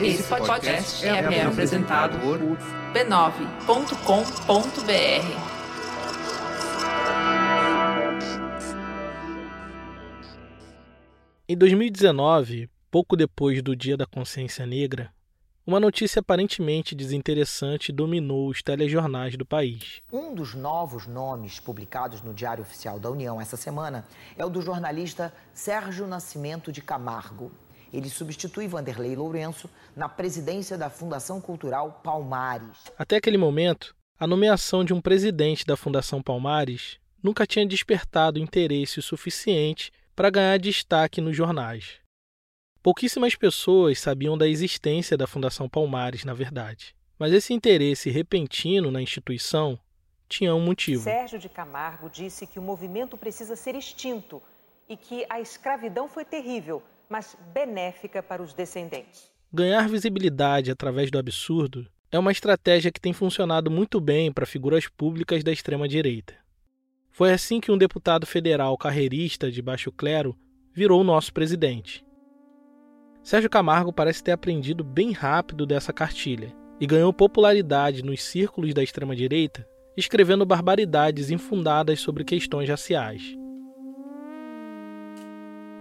Esse 0.00 0.22
podcast 0.24 1.06
é, 1.06 1.08
é 1.08 1.42
apresentado 1.44 2.18
por 2.20 2.38
b9.com.br. 2.92 3.66
Em 11.48 11.56
2019, 11.56 12.68
pouco 12.90 13.16
depois 13.16 13.62
do 13.62 13.76
Dia 13.76 13.96
da 13.96 14.04
Consciência 14.04 14.66
Negra, 14.66 15.12
uma 15.66 15.80
notícia 15.80 16.20
aparentemente 16.20 16.94
desinteressante 16.94 17.90
dominou 17.90 18.48
os 18.48 18.62
telejornais 18.62 19.36
do 19.36 19.44
país. 19.44 20.00
Um 20.12 20.32
dos 20.32 20.54
novos 20.54 21.08
nomes 21.08 21.58
publicados 21.58 22.22
no 22.22 22.32
Diário 22.32 22.62
Oficial 22.62 23.00
da 23.00 23.10
União 23.10 23.40
essa 23.40 23.56
semana 23.56 24.06
é 24.38 24.44
o 24.44 24.48
do 24.48 24.62
jornalista 24.62 25.34
Sérgio 25.52 26.06
Nascimento 26.06 26.70
de 26.70 26.80
Camargo. 26.80 27.50
Ele 27.92 28.08
substitui 28.08 28.68
Vanderlei 28.68 29.16
Lourenço 29.16 29.68
na 29.96 30.08
presidência 30.08 30.78
da 30.78 30.88
Fundação 30.88 31.40
Cultural 31.40 32.00
Palmares. 32.04 32.84
Até 32.96 33.16
aquele 33.16 33.38
momento, 33.38 33.92
a 34.20 34.26
nomeação 34.26 34.84
de 34.84 34.94
um 34.94 35.00
presidente 35.00 35.66
da 35.66 35.76
Fundação 35.76 36.22
Palmares 36.22 36.98
nunca 37.20 37.44
tinha 37.44 37.66
despertado 37.66 38.38
interesse 38.38 39.02
suficiente 39.02 39.92
para 40.14 40.30
ganhar 40.30 40.58
destaque 40.58 41.20
nos 41.20 41.36
jornais. 41.36 42.05
Pouquíssimas 42.86 43.34
pessoas 43.34 43.98
sabiam 43.98 44.38
da 44.38 44.46
existência 44.46 45.16
da 45.16 45.26
Fundação 45.26 45.68
Palmares, 45.68 46.24
na 46.24 46.32
verdade. 46.32 46.94
Mas 47.18 47.32
esse 47.32 47.52
interesse 47.52 48.10
repentino 48.10 48.92
na 48.92 49.02
instituição 49.02 49.76
tinha 50.28 50.54
um 50.54 50.60
motivo. 50.60 51.02
Sérgio 51.02 51.36
de 51.36 51.48
Camargo 51.48 52.08
disse 52.08 52.46
que 52.46 52.60
o 52.60 52.62
movimento 52.62 53.16
precisa 53.16 53.56
ser 53.56 53.74
extinto 53.74 54.40
e 54.88 54.96
que 54.96 55.26
a 55.28 55.40
escravidão 55.40 56.08
foi 56.08 56.24
terrível, 56.24 56.80
mas 57.08 57.36
benéfica 57.52 58.22
para 58.22 58.40
os 58.40 58.54
descendentes. 58.54 59.32
Ganhar 59.52 59.88
visibilidade 59.88 60.70
através 60.70 61.10
do 61.10 61.18
absurdo 61.18 61.90
é 62.12 62.18
uma 62.20 62.30
estratégia 62.30 62.92
que 62.92 63.00
tem 63.00 63.12
funcionado 63.12 63.68
muito 63.68 64.00
bem 64.00 64.30
para 64.30 64.46
figuras 64.46 64.86
públicas 64.86 65.42
da 65.42 65.50
extrema-direita. 65.50 66.36
Foi 67.10 67.32
assim 67.32 67.60
que 67.60 67.72
um 67.72 67.78
deputado 67.78 68.24
federal 68.26 68.78
carreirista 68.78 69.50
de 69.50 69.60
baixo 69.60 69.90
clero 69.90 70.38
virou 70.72 71.02
nosso 71.02 71.32
presidente. 71.32 72.05
Sérgio 73.26 73.50
Camargo 73.50 73.92
parece 73.92 74.22
ter 74.22 74.30
aprendido 74.30 74.84
bem 74.84 75.10
rápido 75.10 75.66
dessa 75.66 75.92
cartilha 75.92 76.54
e 76.80 76.86
ganhou 76.86 77.12
popularidade 77.12 78.04
nos 78.04 78.22
círculos 78.22 78.72
da 78.72 78.84
extrema-direita, 78.84 79.66
escrevendo 79.96 80.46
barbaridades 80.46 81.28
infundadas 81.28 81.98
sobre 81.98 82.22
questões 82.22 82.68
raciais. 82.68 83.36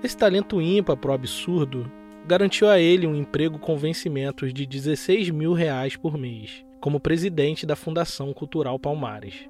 Esse 0.03 0.17
talento 0.17 0.59
ímpar 0.59 0.97
para 0.97 1.11
o 1.11 1.13
absurdo 1.13 1.85
garantiu 2.25 2.67
a 2.67 2.79
ele 2.79 3.05
um 3.05 3.13
emprego 3.13 3.59
com 3.59 3.77
vencimentos 3.77 4.51
de 4.51 4.65
16 4.65 5.29
mil 5.29 5.53
reais 5.53 5.95
por 5.95 6.17
mês, 6.17 6.65
como 6.81 6.99
presidente 6.99 7.63
da 7.63 7.75
Fundação 7.75 8.33
Cultural 8.33 8.79
Palmares. 8.79 9.47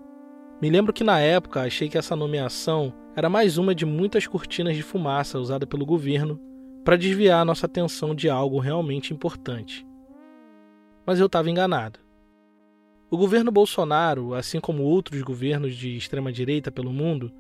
Me 0.62 0.70
lembro 0.70 0.92
que 0.92 1.06
na 1.06 1.22
época 1.22 1.62
achei 1.62 1.88
que 1.88 1.98
essa 1.98 2.14
nomeação 2.14 2.94
era 3.16 3.30
mais 3.30 3.58
uma 3.58 3.74
de 3.74 3.86
muitas 3.86 4.28
cortinas 4.28 4.76
de 4.76 4.84
fumaça 4.84 5.40
usada 5.40 5.66
pelo 5.66 5.86
governo 5.86 6.38
para 6.86 6.98
desviar 6.98 7.44
nossa 7.44 7.66
atenção 7.66 8.14
de 8.14 8.30
algo 8.30 8.60
realmente 8.60 9.12
importante. 9.12 9.84
Mas 11.04 11.20
eu 11.20 11.26
estava 11.26 11.50
enganado. 11.50 12.00
O 13.10 13.18
governo 13.18 13.52
Bolsonaro, 13.52 14.36
assim 14.36 14.60
como 14.60 14.84
outros 14.84 15.20
governos 15.24 15.76
de 15.76 15.98
extrema-direita 15.98 16.72
pelo 16.72 16.94
mundo, 16.94 17.34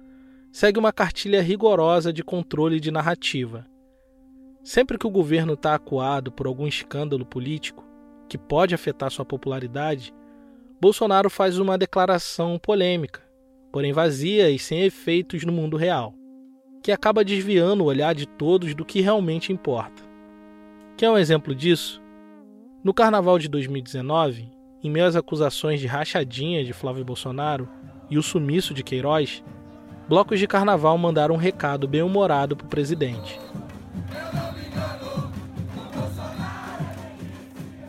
segue 0.51 0.79
uma 0.79 0.91
cartilha 0.91 1.43
rigorosa 1.43 2.11
de 2.11 2.23
controle 2.23 2.79
de 2.79 2.89
narrativa. 2.89 3.67
Sempre 4.63 4.97
que 4.97 5.05
o 5.05 5.11
governo 5.11 5.53
está 5.53 5.75
acuado 5.75 6.31
por 6.31 6.47
algum 6.47 6.65
escândalo 6.65 7.23
político 7.23 7.85
que 8.27 8.39
pode 8.39 8.73
afetar 8.73 9.11
sua 9.11 9.25
popularidade, 9.25 10.11
Bolsonaro 10.81 11.29
faz 11.29 11.59
uma 11.59 11.77
declaração 11.77 12.57
polêmica, 12.57 13.21
porém 13.71 13.93
vazia 13.93 14.49
e 14.49 14.57
sem 14.57 14.81
efeitos 14.81 15.43
no 15.43 15.51
mundo 15.51 15.77
real 15.77 16.15
que 16.85 16.91
acaba 16.91 17.25
desviando 17.25 17.83
o 17.83 17.87
olhar 17.87 18.13
de 18.13 18.27
todos 18.27 18.75
do 18.75 18.85
que 18.85 19.01
realmente 19.01 19.51
importa. 19.51 20.03
Quer 20.95 21.09
um 21.09 21.17
exemplo 21.17 21.55
disso? 21.55 21.99
No 22.83 22.93
carnaval 22.93 23.39
de 23.39 23.47
2019, 23.47 24.51
em 24.83 24.91
meio 24.91 25.07
às 25.07 25.15
acusações 25.15 25.79
de 25.79 25.87
rachadinha 25.87 26.63
de 26.63 26.73
Flávio 26.73 27.03
Bolsonaro 27.03 27.67
e 28.07 28.19
o 28.19 28.21
sumiço 28.21 28.71
de 28.71 28.83
Queiroz, 28.83 29.43
blocos 30.07 30.39
de 30.39 30.45
carnaval 30.45 30.95
mandaram 30.95 31.33
um 31.33 31.39
recado 31.39 31.87
bem-humorado 31.87 32.55
para 32.55 32.67
o 32.67 32.69
presidente. 32.69 33.39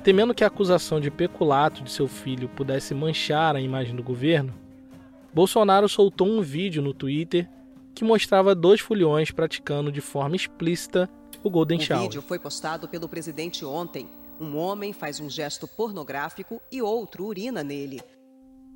Temendo 0.03 0.33
que 0.33 0.43
a 0.43 0.47
acusação 0.47 1.01
de 1.01 1.11
peculato 1.11 1.83
de 1.83 1.93
seu 1.93 2.09
filho 2.09 2.49
pudesse 2.49 2.95
manchar 2.95 3.57
a 3.57 3.61
imagem 3.61 3.95
do 3.95 4.03
governo, 4.03 4.55
Bolsonaro 5.35 5.87
soltou 5.87 6.27
um 6.27 6.41
vídeo 6.41 6.81
no 6.81 6.95
Twitter 6.95 7.47
que 7.97 8.05
mostrava 8.05 8.55
dois 8.55 8.79
fulhões 8.79 9.31
praticando 9.31 9.91
de 9.91 10.03
forma 10.03 10.37
explícita 10.37 11.09
o 11.43 11.49
Golden 11.49 11.81
Shower. 11.81 12.03
O 12.03 12.05
vídeo 12.05 12.21
foi 12.21 12.39
postado 12.39 12.87
pelo 12.87 13.09
presidente 13.09 13.65
ontem. 13.65 14.07
Um 14.39 14.59
homem 14.59 14.93
faz 14.93 15.19
um 15.19 15.31
gesto 15.31 15.67
pornográfico 15.67 16.61
e 16.71 16.83
outro 16.83 17.25
urina 17.25 17.65
nele. 17.65 18.03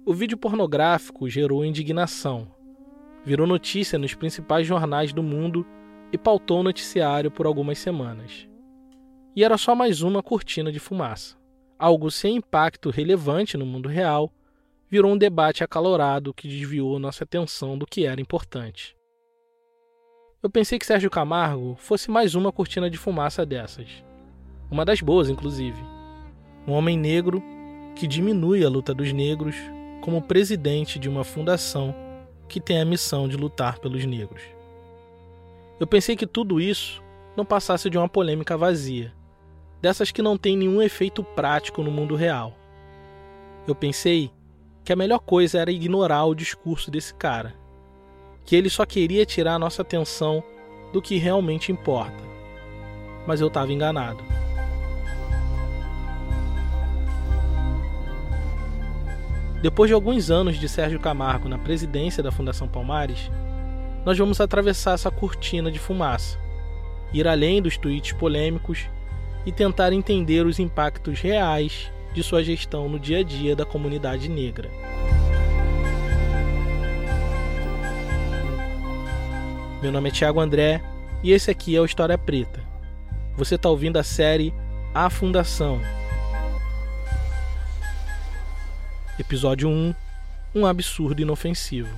O 0.06 0.14
vídeo 0.14 0.38
pornográfico 0.38 1.28
gerou 1.28 1.62
indignação. 1.62 2.48
Virou 3.22 3.47
notícia 3.47 3.98
nos 3.98 4.14
principais 4.14 4.66
jornais 4.66 5.12
do 5.12 5.22
mundo 5.22 5.66
e 6.10 6.16
pautou 6.16 6.60
o 6.60 6.62
noticiário 6.62 7.31
por 7.31 7.44
algumas 7.44 7.78
semanas. 7.78 8.48
E 9.37 9.44
era 9.44 9.58
só 9.58 9.75
mais 9.75 10.00
uma 10.00 10.22
cortina 10.22 10.72
de 10.72 10.81
fumaça. 10.81 11.37
Algo 11.78 12.10
sem 12.10 12.37
impacto 12.37 12.88
relevante 12.88 13.58
no 13.58 13.66
mundo 13.66 13.87
real 13.87 14.32
virou 14.88 15.12
um 15.12 15.19
debate 15.19 15.62
acalorado 15.62 16.32
que 16.32 16.48
desviou 16.48 16.98
nossa 16.98 17.25
atenção 17.25 17.76
do 17.76 17.87
que 17.87 18.06
era 18.06 18.19
importante. 18.19 18.98
Eu 20.43 20.49
pensei 20.49 20.78
que 20.78 20.87
Sérgio 20.87 21.11
Camargo 21.11 21.77
fosse 21.78 22.11
mais 22.11 22.34
uma 22.34 22.51
cortina 22.51 22.89
de 22.89 22.97
fumaça 22.97 23.45
dessas. 23.45 24.03
Uma 24.71 24.87
das 24.87 25.03
boas, 25.03 25.28
inclusive. 25.28 25.77
Um 26.67 26.73
homem 26.73 26.97
negro 26.97 27.43
que 27.95 28.06
diminui 28.06 28.65
a 28.65 28.69
luta 28.71 28.95
dos 28.95 29.12
negros 29.12 29.55
como 30.00 30.23
presidente 30.23 30.99
de 30.99 31.11
uma 31.11 31.25
fundação 31.25 31.95
que 32.49 32.59
tem 32.59 32.81
a 32.81 32.87
missão 32.87 33.29
de 33.29 33.37
lutar 33.37 33.81
pelos 33.81 34.06
negros. 34.06 34.41
Eu 35.79 35.87
pensei 35.87 36.17
que 36.17 36.27
tudo 36.27 36.59
isso 36.59 37.03
não 37.37 37.45
passasse 37.45 37.91
de 37.91 37.99
uma 37.99 38.09
polêmica 38.09 38.56
vazia, 38.56 39.12
dessas 39.83 40.11
que 40.11 40.23
não 40.23 40.39
tem 40.39 40.56
nenhum 40.56 40.81
efeito 40.81 41.23
prático 41.23 41.83
no 41.83 41.91
mundo 41.91 42.17
real. 42.17 42.56
Eu 43.69 43.75
pensei 43.75 44.31
que 44.87 44.93
a 44.93 44.97
melhor 44.97 45.19
coisa 45.19 45.59
era 45.59 45.71
ignorar 45.71 46.25
o 46.25 46.34
discurso 46.34 46.91
desse 46.91 47.12
cara 47.12 47.59
que 48.50 48.56
ele 48.56 48.69
só 48.69 48.84
queria 48.84 49.25
tirar 49.25 49.55
a 49.55 49.59
nossa 49.61 49.83
atenção 49.83 50.43
do 50.93 51.00
que 51.00 51.19
realmente 51.19 51.71
importa. 51.71 52.21
Mas 53.25 53.41
eu 53.41 53.47
estava 53.47 53.72
enganado. 53.72 54.25
Depois 59.62 59.88
de 59.88 59.94
alguns 59.94 60.33
anos 60.33 60.59
de 60.59 60.69
Sérgio 60.69 60.99
Camargo 60.99 61.49
na 61.49 61.59
presidência 61.59 62.25
da 62.25 62.33
Fundação 62.33 62.66
Palmares, 62.66 63.31
nós 64.05 64.19
vamos 64.19 64.41
atravessar 64.41 64.94
essa 64.94 65.12
cortina 65.12 65.71
de 65.71 65.78
fumaça, 65.78 66.37
ir 67.12 67.28
além 67.28 67.62
dos 67.62 67.77
tweets 67.77 68.15
polêmicos 68.15 68.88
e 69.47 69.53
tentar 69.53 69.93
entender 69.93 70.44
os 70.44 70.59
impactos 70.59 71.21
reais 71.21 71.88
de 72.12 72.21
sua 72.25 72.43
gestão 72.43 72.88
no 72.88 72.99
dia 72.99 73.19
a 73.19 73.22
dia 73.22 73.55
da 73.55 73.65
comunidade 73.65 74.28
negra. 74.28 74.69
Meu 79.83 79.91
nome 79.91 80.11
é 80.11 80.13
Thiago 80.13 80.39
André 80.39 80.83
e 81.23 81.33
esse 81.33 81.51
aqui 81.51 81.75
é 81.75 81.81
o 81.81 81.87
História 81.87 82.19
Preta. 82.19 82.62
Você 83.35 83.55
está 83.55 83.71
ouvindo 83.71 83.97
a 83.97 84.03
série 84.03 84.53
A 84.94 85.09
Fundação. 85.09 85.81
Episódio 89.19 89.71
1 89.71 89.94
Um 90.55 90.67
absurdo 90.67 91.23
inofensivo. 91.23 91.88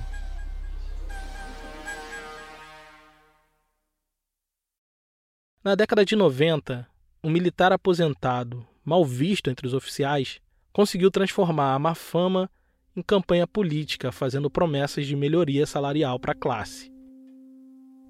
Na 5.61 5.75
década 5.75 6.05
de 6.05 6.15
90, 6.15 6.87
um 7.21 7.29
militar 7.29 7.73
aposentado, 7.73 8.65
mal 8.85 9.03
visto 9.03 9.49
entre 9.49 9.67
os 9.67 9.73
oficiais, 9.73 10.39
conseguiu 10.71 11.11
transformar 11.11 11.73
a 11.73 11.79
má 11.79 11.93
fama 11.93 12.49
em 12.95 13.01
campanha 13.01 13.45
política, 13.45 14.09
fazendo 14.09 14.49
promessas 14.49 15.05
de 15.05 15.17
melhoria 15.17 15.65
salarial 15.65 16.17
para 16.17 16.31
a 16.31 16.35
classe. 16.35 16.92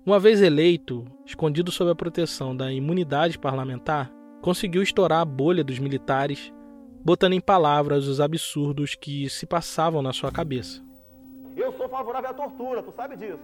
Uma 0.06 0.20
vez 0.20 0.42
eleito, 0.42 1.06
escondido 1.26 1.72
sob 1.72 1.90
a 1.90 1.96
proteção 1.96 2.54
da 2.54 2.70
imunidade 2.74 3.40
parlamentar, 3.40 4.12
conseguiu 4.42 4.84
estourar 4.84 5.22
a 5.22 5.26
bolha 5.26 5.64
dos 5.64 5.80
militares, 5.80 6.52
botando 7.06 7.32
em 7.32 7.40
palavras 7.40 8.06
os 8.06 8.20
absurdos 8.20 8.96
que 8.96 9.30
se 9.30 9.46
passavam 9.46 10.02
na 10.02 10.12
sua 10.12 10.30
cabeça. 10.30 10.84
Eu 11.56 11.72
sou 11.78 11.88
favorável 11.88 12.32
à 12.32 12.34
tortura, 12.34 12.84
tu 12.84 12.92
sabe 12.92 13.16
disso. 13.16 13.40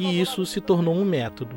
E, 0.00 0.04
e 0.04 0.20
isso 0.20 0.44
se 0.44 0.60
tornou 0.60 0.94
um 0.94 1.04
método. 1.04 1.54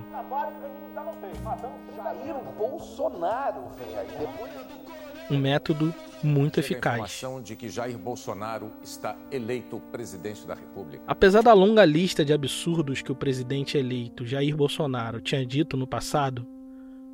Jair 1.96 2.36
Bolsonaro 2.56 3.70
vem 3.76 3.98
aí. 3.98 4.08
Depois... 4.20 5.05
Um 5.30 5.38
método 5.38 5.94
muito 6.24 6.60
eficaz. 6.60 6.94
A 6.94 6.98
informação 6.98 7.42
de 7.42 7.56
que 7.56 7.70
Jair 7.70 7.98
Bolsonaro 7.98 8.72
está 8.84 9.18
eleito 9.32 9.80
presidente 9.92 10.46
da 10.46 10.54
República. 10.54 11.04
Apesar 11.08 11.42
da 11.42 11.54
longa 11.54 11.84
lista 11.84 12.24
de 12.24 12.34
absurdos 12.34 13.02
que 13.02 13.12
o 13.12 13.16
presidente 13.16 13.78
eleito 13.78 14.26
Jair 14.26 14.56
Bolsonaro 14.56 15.22
tinha 15.22 15.46
dito 15.46 15.76
no 15.76 15.88
passado, 15.88 16.48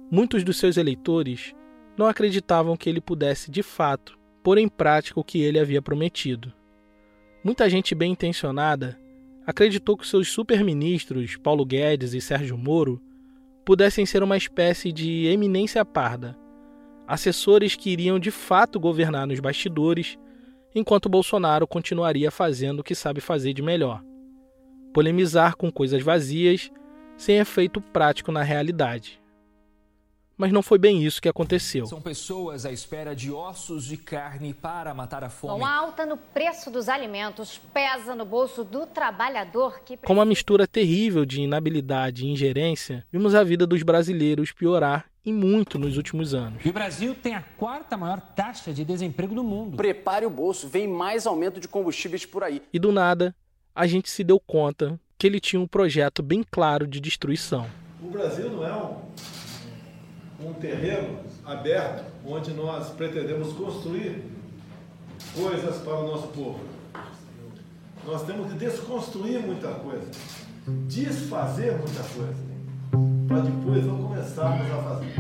muitos 0.10 0.44
dos 0.44 0.58
seus 0.58 0.78
eleitores 0.78 1.54
não 1.98 2.08
acreditavam 2.08 2.76
que 2.76 2.90
ele 2.90 3.02
pudesse 3.02 3.50
de 3.50 3.64
fato 3.64 4.18
pôr 4.44 4.58
em 4.58 4.68
prática 4.68 5.20
o 5.20 5.24
que 5.24 5.42
ele 5.42 5.60
havia 5.60 5.82
prometido. 5.82 6.54
Muita 7.44 7.70
gente 7.70 7.96
bem 7.96 8.12
intencionada 8.12 9.00
acreditou 9.46 9.98
que 9.98 10.08
seus 10.08 10.30
superministros 10.30 11.38
Paulo 11.38 11.66
Guedes 11.66 12.14
e 12.14 12.22
Sérgio 12.22 12.58
Moro 12.58 13.02
pudessem 13.66 14.06
ser 14.06 14.24
uma 14.24 14.38
espécie 14.38 14.92
de 14.92 15.26
eminência 15.28 15.84
parda, 15.86 16.38
assessores 17.12 17.76
que 17.76 17.90
iriam 17.90 18.18
de 18.18 18.32
fato 18.32 18.80
governar 18.80 19.28
nos 19.28 19.42
bastidores, 19.42 20.18
enquanto 20.74 21.10
Bolsonaro 21.10 21.68
continuaria 21.68 22.32
fazendo 22.32 22.80
o 22.80 22.84
que 22.84 22.96
sabe 22.96 23.20
fazer 23.20 23.52
de 23.52 23.62
melhor: 23.62 24.02
polemizar 24.94 25.58
com 25.58 25.70
coisas 25.70 26.02
vazias, 26.02 26.72
sem 27.18 27.38
efeito 27.38 27.82
prático 27.82 28.32
na 28.32 28.44
realidade. 28.44 29.22
Mas 30.38 30.54
não 30.54 30.64
foi 30.64 30.80
bem 30.80 31.04
isso 31.04 31.22
que 31.22 31.28
aconteceu. 31.28 31.86
São 31.86 32.02
pessoas 32.02 32.66
à 32.66 32.72
espera 32.72 33.14
de 33.14 33.30
ossos 33.30 33.84
de 33.84 33.98
carne 33.98 34.54
para 34.54 34.94
matar 34.94 35.24
a 35.24 35.30
fome. 35.30 35.60
Com 35.60 35.66
alta 35.66 36.06
no 36.06 36.16
preço 36.16 36.72
dos 36.72 36.88
alimentos, 36.88 37.60
pesa 37.74 38.16
no 38.16 38.26
bolso 38.26 38.64
do 38.64 38.88
trabalhador 38.88 39.82
que. 39.84 39.98
Com 39.98 40.14
uma 40.14 40.26
mistura 40.26 40.66
terrível 40.66 41.26
de 41.26 41.42
inabilidade 41.42 42.26
e 42.26 42.30
ingerência, 42.30 43.06
vimos 43.12 43.36
a 43.36 43.44
vida 43.44 43.68
dos 43.68 43.84
brasileiros 43.84 44.54
piorar 44.54 45.11
e 45.24 45.32
muito 45.32 45.78
nos 45.78 45.98
últimos 45.98 46.34
anos. 46.34 46.64
E 46.66 46.70
o 46.70 46.74
Brasil 46.74 47.16
tem 47.16 47.36
a 47.36 47.42
quarta 47.42 47.96
maior 47.96 48.20
taxa 48.20 48.74
de 48.74 48.84
desemprego 48.84 49.36
do 49.36 49.44
mundo. 49.44 49.78
Prepare 49.78 50.26
o 50.26 50.30
bolso, 50.30 50.68
vem 50.68 50.88
mais 50.88 51.28
aumento 51.28 51.60
de 51.60 51.68
combustíveis 51.68 52.26
por 52.26 52.44
aí. 52.44 52.62
E 52.74 52.80
do 52.80 52.92
nada, 52.92 53.36
a 53.74 53.86
gente 53.86 54.10
se 54.10 54.24
deu 54.24 54.40
conta 54.40 55.00
que 55.18 55.28
ele 55.28 55.40
tinha 55.40 55.60
um 55.60 55.68
projeto 55.68 56.24
bem 56.24 56.44
claro 56.50 56.88
de 56.88 57.00
destruição. 57.00 57.68
O 58.02 58.08
Brasil 58.08 58.50
não 58.50 58.66
é 58.66 58.76
um, 58.76 60.50
um 60.50 60.54
terreno 60.54 61.20
aberto 61.46 62.04
onde 62.26 62.52
nós 62.52 62.90
pretendemos 62.90 63.54
construir 63.54 64.24
coisas 65.36 65.78
para 65.84 66.00
o 66.00 66.08
nosso 66.08 66.28
povo. 66.30 66.60
Nós 68.04 68.26
temos 68.26 68.52
que 68.52 68.58
desconstruir 68.58 69.40
muita 69.40 69.68
coisa, 69.76 70.10
desfazer 70.88 71.78
muita 71.78 72.02
coisa 72.16 72.51
para 73.32 73.42
depois 73.44 73.86
não 73.86 74.04
começarmos 74.04 74.72
a 74.72 74.84
fazer. 74.84 75.14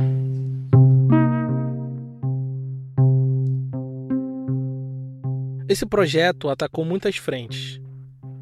Esse 5.69 5.85
projeto 5.85 6.49
atacou 6.49 6.83
muitas 6.83 7.15
frentes 7.15 7.79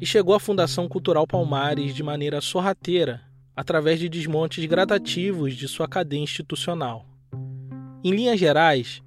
e 0.00 0.06
chegou 0.06 0.34
à 0.34 0.40
Fundação 0.40 0.88
Cultural 0.88 1.26
Palmares 1.26 1.94
de 1.94 2.02
maneira 2.02 2.40
sorrateira, 2.40 3.22
através 3.54 4.00
de 4.00 4.08
desmontes 4.08 4.64
gradativos 4.64 5.54
de 5.54 5.68
sua 5.68 5.86
cadeia 5.86 6.20
institucional. 6.20 7.06
Em 8.02 8.10
linhas 8.10 8.40
gerais, 8.40 9.00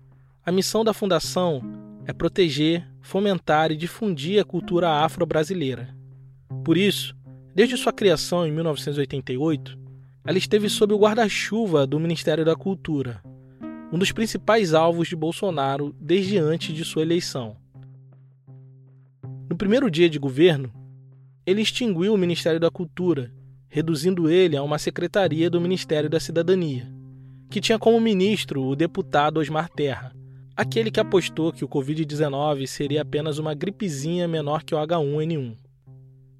a 0.45 0.51
missão 0.51 0.85
da 0.85 0.93
Fundação 0.93 1.61
é 2.05 2.13
proteger, 2.13 2.87
fomentar 3.01 3.71
e 3.71 3.75
difundir 3.75 4.39
a 4.39 4.45
cultura 4.45 4.89
afro-brasileira. 4.89 5.93
Por 6.63 6.77
isso, 6.77 7.13
desde 7.53 7.75
sua 7.75 7.91
criação 7.91 8.47
em 8.47 8.51
1988, 8.51 9.82
ela 10.25 10.37
esteve 10.37 10.69
sob 10.69 10.93
o 10.93 10.97
guarda-chuva 10.97 11.85
do 11.85 11.99
Ministério 11.99 12.45
da 12.45 12.55
Cultura, 12.55 13.21
um 13.91 13.97
dos 13.99 14.11
principais 14.11 14.73
alvos 14.73 15.09
de 15.09 15.15
Bolsonaro 15.15 15.93
desde 15.99 16.37
antes 16.37 16.73
de 16.73 16.85
sua 16.85 17.01
eleição. 17.01 17.57
No 19.49 19.57
primeiro 19.57 19.91
dia 19.91 20.09
de 20.09 20.17
governo, 20.17 20.71
ele 21.45 21.61
extinguiu 21.61 22.13
o 22.13 22.17
Ministério 22.17 22.59
da 22.59 22.71
Cultura, 22.71 23.31
reduzindo 23.67 24.29
ele 24.29 24.55
a 24.55 24.63
uma 24.63 24.79
secretaria 24.79 25.49
do 25.49 25.59
Ministério 25.59 26.09
da 26.09 26.19
Cidadania, 26.19 26.89
que 27.49 27.59
tinha 27.59 27.77
como 27.77 27.99
ministro 27.99 28.63
o 28.63 28.75
deputado 28.75 29.39
Osmar 29.39 29.69
Terra, 29.69 30.15
aquele 30.55 30.89
que 30.89 31.01
apostou 31.01 31.51
que 31.51 31.65
o 31.65 31.67
Covid-19 31.67 32.65
seria 32.65 33.01
apenas 33.01 33.39
uma 33.39 33.53
gripezinha 33.53 34.27
menor 34.27 34.63
que 34.63 34.73
o 34.73 34.77
H1N1. 34.77 35.62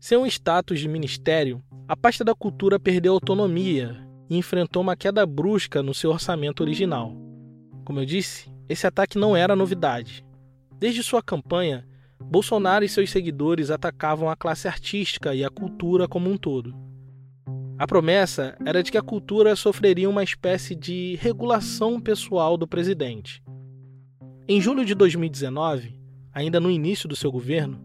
Sem 0.03 0.17
um 0.17 0.25
status 0.25 0.81
de 0.81 0.89
ministério, 0.89 1.63
a 1.87 1.95
pasta 1.95 2.25
da 2.25 2.35
cultura 2.35 2.77
perdeu 2.77 3.13
autonomia 3.13 4.05
e 4.29 4.35
enfrentou 4.35 4.81
uma 4.81 4.97
queda 4.97 5.25
brusca 5.25 5.81
no 5.81 5.93
seu 5.93 6.09
orçamento 6.09 6.61
original. 6.61 7.15
Como 7.85 8.01
eu 8.01 8.05
disse, 8.05 8.51
esse 8.67 8.85
ataque 8.85 9.17
não 9.17 9.33
era 9.33 9.55
novidade. 9.55 10.25
Desde 10.77 11.01
sua 11.01 11.23
campanha, 11.23 11.87
Bolsonaro 12.19 12.83
e 12.83 12.89
seus 12.89 13.11
seguidores 13.11 13.71
atacavam 13.71 14.29
a 14.29 14.35
classe 14.35 14.67
artística 14.67 15.33
e 15.33 15.41
a 15.41 15.49
cultura 15.49 16.05
como 16.05 16.29
um 16.29 16.35
todo. 16.35 16.75
A 17.79 17.87
promessa 17.87 18.57
era 18.65 18.83
de 18.83 18.91
que 18.91 18.97
a 18.97 19.01
cultura 19.01 19.55
sofreria 19.55 20.09
uma 20.09 20.21
espécie 20.21 20.75
de 20.75 21.17
regulação 21.21 22.01
pessoal 22.01 22.57
do 22.57 22.67
presidente. 22.67 23.41
Em 24.49 24.59
julho 24.59 24.83
de 24.83 24.95
2019, 24.95 25.97
ainda 26.33 26.59
no 26.59 26.69
início 26.69 27.07
do 27.07 27.15
seu 27.15 27.31
governo, 27.31 27.81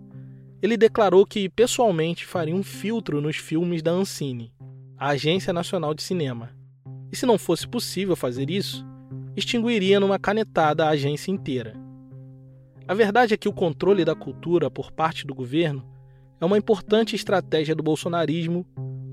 ele 0.60 0.76
declarou 0.76 1.24
que 1.24 1.48
pessoalmente 1.48 2.26
faria 2.26 2.54
um 2.54 2.62
filtro 2.62 3.20
nos 3.20 3.36
filmes 3.36 3.82
da 3.82 3.92
Ancine, 3.92 4.52
a 4.96 5.08
Agência 5.10 5.52
Nacional 5.52 5.94
de 5.94 6.02
Cinema. 6.02 6.50
E 7.12 7.16
se 7.16 7.24
não 7.24 7.38
fosse 7.38 7.66
possível 7.66 8.16
fazer 8.16 8.50
isso, 8.50 8.84
extinguiria 9.36 10.00
numa 10.00 10.18
canetada 10.18 10.84
a 10.84 10.90
agência 10.90 11.30
inteira. 11.30 11.74
A 12.86 12.94
verdade 12.94 13.34
é 13.34 13.36
que 13.36 13.48
o 13.48 13.52
controle 13.52 14.04
da 14.04 14.14
cultura 14.14 14.70
por 14.70 14.90
parte 14.90 15.26
do 15.26 15.34
governo 15.34 15.86
é 16.40 16.44
uma 16.44 16.58
importante 16.58 17.14
estratégia 17.14 17.74
do 17.74 17.82
bolsonarismo 17.82 18.66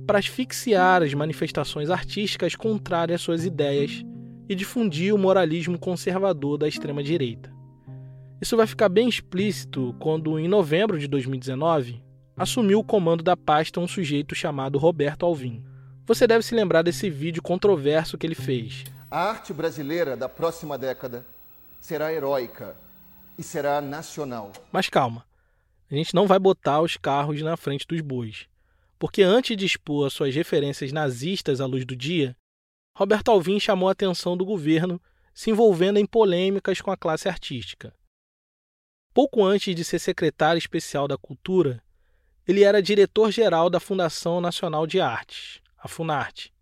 para 0.07 0.19
asfixiar 0.19 1.03
as 1.03 1.13
manifestações 1.13 1.89
artísticas 1.89 2.55
contrárias 2.55 3.15
às 3.15 3.21
suas 3.21 3.45
ideias 3.45 4.03
e 4.47 4.55
difundir 4.55 5.13
o 5.13 5.17
moralismo 5.17 5.77
conservador 5.77 6.57
da 6.57 6.67
extrema-direita. 6.67 7.54
Isso 8.41 8.57
vai 8.57 8.67
ficar 8.67 8.89
bem 8.89 9.07
explícito 9.07 9.95
quando, 9.99 10.37
em 10.37 10.47
novembro 10.47 10.99
de 10.99 11.07
2019, 11.07 12.03
assumiu 12.35 12.79
o 12.79 12.83
comando 12.83 13.23
da 13.23 13.37
pasta 13.37 13.79
um 13.79 13.87
sujeito 13.87 14.35
chamado 14.35 14.77
Roberto 14.77 15.25
Alvim. 15.25 15.63
Você 16.05 16.27
deve 16.27 16.43
se 16.43 16.53
lembrar 16.53 16.81
desse 16.81 17.09
vídeo 17.09 17.41
controverso 17.41 18.17
que 18.17 18.27
ele 18.27 18.35
fez. 18.35 18.83
A 19.09 19.29
arte 19.29 19.53
brasileira 19.53 20.17
da 20.17 20.27
próxima 20.27 20.77
década 20.77 21.25
será 21.79 22.11
heróica 22.11 22.75
e 23.37 23.43
será 23.43 23.79
nacional. 23.79 24.51
Mas 24.71 24.89
calma, 24.89 25.25
a 25.89 25.95
gente 25.95 26.13
não 26.13 26.27
vai 26.27 26.37
botar 26.37 26.81
os 26.81 26.97
carros 26.97 27.41
na 27.41 27.55
frente 27.55 27.87
dos 27.87 28.01
bois. 28.01 28.47
Porque 28.99 29.23
antes 29.23 29.55
de 29.55 29.65
expor 29.65 30.07
as 30.07 30.13
suas 30.13 30.35
referências 30.35 30.91
nazistas 30.91 31.61
à 31.61 31.65
luz 31.65 31.85
do 31.85 31.95
dia, 31.95 32.35
Roberto 32.93 33.29
Alvim 33.31 33.59
chamou 33.59 33.87
a 33.87 33.93
atenção 33.93 34.35
do 34.35 34.45
governo 34.45 35.01
se 35.33 35.51
envolvendo 35.51 35.99
em 35.99 36.05
polêmicas 36.05 36.81
com 36.81 36.91
a 36.91 36.97
classe 36.97 37.29
artística. 37.29 37.93
Pouco 39.15 39.45
antes 39.45 39.73
de 39.73 39.81
ser 39.85 39.97
secretário 39.97 40.59
especial 40.59 41.07
da 41.07 41.17
Cultura, 41.17 41.81
ele 42.45 42.65
era 42.65 42.81
diretor-geral 42.81 43.69
da 43.69 43.79
Fundação 43.79 44.41
Nacional 44.41 44.85
de 44.85 44.99
Artes, 44.99 45.61
a 45.77 45.87
Funarte, 45.87 46.53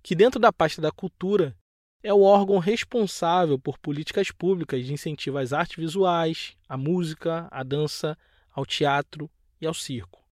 que, 0.00 0.14
dentro 0.14 0.38
da 0.38 0.52
pasta 0.52 0.80
da 0.80 0.92
Cultura, 0.92 1.58
é 2.00 2.14
o 2.14 2.22
órgão 2.22 2.58
responsável 2.58 3.58
por 3.58 3.76
políticas 3.76 4.30
públicas 4.30 4.86
de 4.86 4.92
incentivo 4.92 5.36
às 5.36 5.52
artes 5.52 5.74
visuais, 5.74 6.56
à 6.68 6.76
música, 6.76 7.48
à 7.50 7.64
dança, 7.64 8.16
ao 8.52 8.64
teatro 8.64 9.28
e 9.60 9.66
ao 9.66 9.74
circo. 9.74 10.24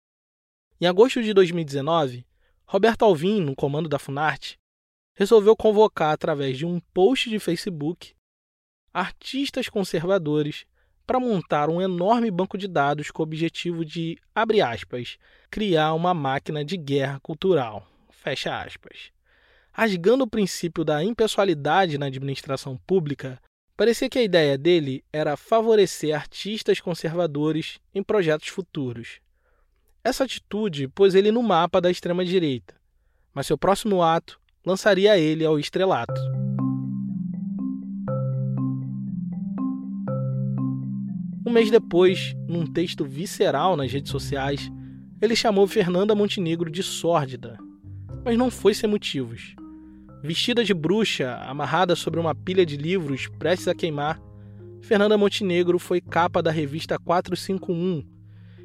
Em 0.78 0.84
agosto 0.84 1.22
de 1.22 1.32
2019, 1.32 2.26
Roberto 2.66 3.02
Alvim, 3.02 3.40
no 3.40 3.56
comando 3.56 3.88
da 3.88 3.98
Funarte, 3.98 4.58
resolveu 5.14 5.56
convocar, 5.56 6.12
através 6.12 6.58
de 6.58 6.66
um 6.66 6.80
post 6.92 7.30
de 7.30 7.38
Facebook, 7.38 8.14
artistas 8.92 9.70
conservadores 9.70 10.66
para 11.06 11.20
montar 11.20 11.70
um 11.70 11.80
enorme 11.80 12.30
banco 12.30 12.58
de 12.58 12.66
dados 12.66 13.10
com 13.10 13.22
o 13.22 13.24
objetivo 13.24 13.84
de, 13.84 14.18
abre 14.34 14.60
aspas, 14.60 15.16
criar 15.50 15.94
uma 15.94 16.12
máquina 16.12 16.64
de 16.64 16.76
guerra 16.76 17.20
cultural, 17.20 17.86
fecha 18.10 18.60
aspas. 18.60 19.12
Rasgando 19.72 20.24
o 20.24 20.28
princípio 20.28 20.84
da 20.84 21.04
impessoalidade 21.04 21.98
na 21.98 22.06
administração 22.06 22.76
pública, 22.86 23.40
parecia 23.76 24.08
que 24.08 24.18
a 24.18 24.22
ideia 24.22 24.58
dele 24.58 25.04
era 25.12 25.36
favorecer 25.36 26.14
artistas 26.14 26.80
conservadores 26.80 27.78
em 27.94 28.02
projetos 28.02 28.48
futuros. 28.48 29.20
Essa 30.02 30.24
atitude 30.24 30.88
pôs 30.88 31.14
ele 31.14 31.30
no 31.30 31.42
mapa 31.42 31.80
da 31.80 31.90
extrema-direita, 31.90 32.74
mas 33.34 33.46
seu 33.46 33.58
próximo 33.58 34.02
ato 34.02 34.40
lançaria 34.64 35.18
ele 35.18 35.44
ao 35.44 35.58
estrelato. 35.58 36.20
Um 41.46 41.52
mês 41.52 41.70
depois, 41.70 42.34
num 42.48 42.66
texto 42.66 43.04
visceral 43.04 43.76
nas 43.76 43.92
redes 43.92 44.10
sociais, 44.10 44.68
ele 45.22 45.36
chamou 45.36 45.64
Fernanda 45.68 46.12
Montenegro 46.12 46.68
de 46.68 46.82
sórdida, 46.82 47.56
mas 48.24 48.36
não 48.36 48.50
foi 48.50 48.74
sem 48.74 48.90
motivos. 48.90 49.54
Vestida 50.24 50.64
de 50.64 50.74
bruxa, 50.74 51.36
amarrada 51.46 51.94
sobre 51.94 52.18
uma 52.18 52.34
pilha 52.34 52.66
de 52.66 52.76
livros 52.76 53.28
prestes 53.38 53.68
a 53.68 53.76
queimar, 53.76 54.20
Fernanda 54.82 55.16
Montenegro 55.16 55.78
foi 55.78 56.00
capa 56.00 56.42
da 56.42 56.50
revista 56.50 56.98
451 56.98 58.02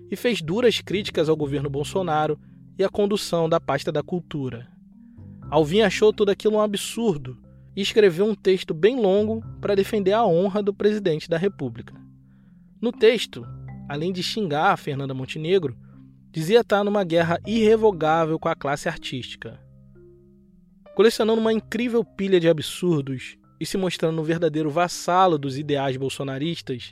e 0.09 0.15
fez 0.15 0.41
duras 0.41 0.81
críticas 0.81 1.29
ao 1.29 1.37
governo 1.37 1.69
Bolsonaro 1.69 2.39
e 2.79 2.83
à 2.83 2.89
condução 2.89 3.47
da 3.47 3.59
pasta 3.59 3.91
da 3.91 4.01
cultura. 4.01 4.67
Alvin 5.51 5.81
achou 5.81 6.11
tudo 6.11 6.31
aquilo 6.31 6.55
um 6.55 6.61
absurdo 6.61 7.37
e 7.75 7.81
escreveu 7.81 8.25
um 8.25 8.33
texto 8.33 8.73
bem 8.73 8.99
longo 8.99 9.43
para 9.61 9.75
defender 9.75 10.13
a 10.13 10.25
honra 10.25 10.63
do 10.63 10.73
presidente 10.73 11.29
da 11.29 11.37
República. 11.37 12.00
No 12.81 12.91
texto, 12.91 13.45
além 13.87 14.11
de 14.11 14.23
xingar 14.23 14.71
a 14.71 14.77
Fernanda 14.77 15.13
Montenegro, 15.13 15.77
dizia 16.31 16.61
estar 16.61 16.83
numa 16.83 17.03
guerra 17.03 17.37
irrevogável 17.45 18.39
com 18.39 18.49
a 18.49 18.55
classe 18.55 18.89
artística. 18.89 19.61
Colecionando 20.95 21.39
uma 21.39 21.53
incrível 21.53 22.03
pilha 22.03 22.39
de 22.39 22.49
absurdos 22.49 23.37
e 23.59 23.67
se 23.67 23.77
mostrando 23.77 24.19
um 24.19 24.23
verdadeiro 24.23 24.71
vassalo 24.71 25.37
dos 25.37 25.59
ideais 25.59 25.95
bolsonaristas, 25.95 26.91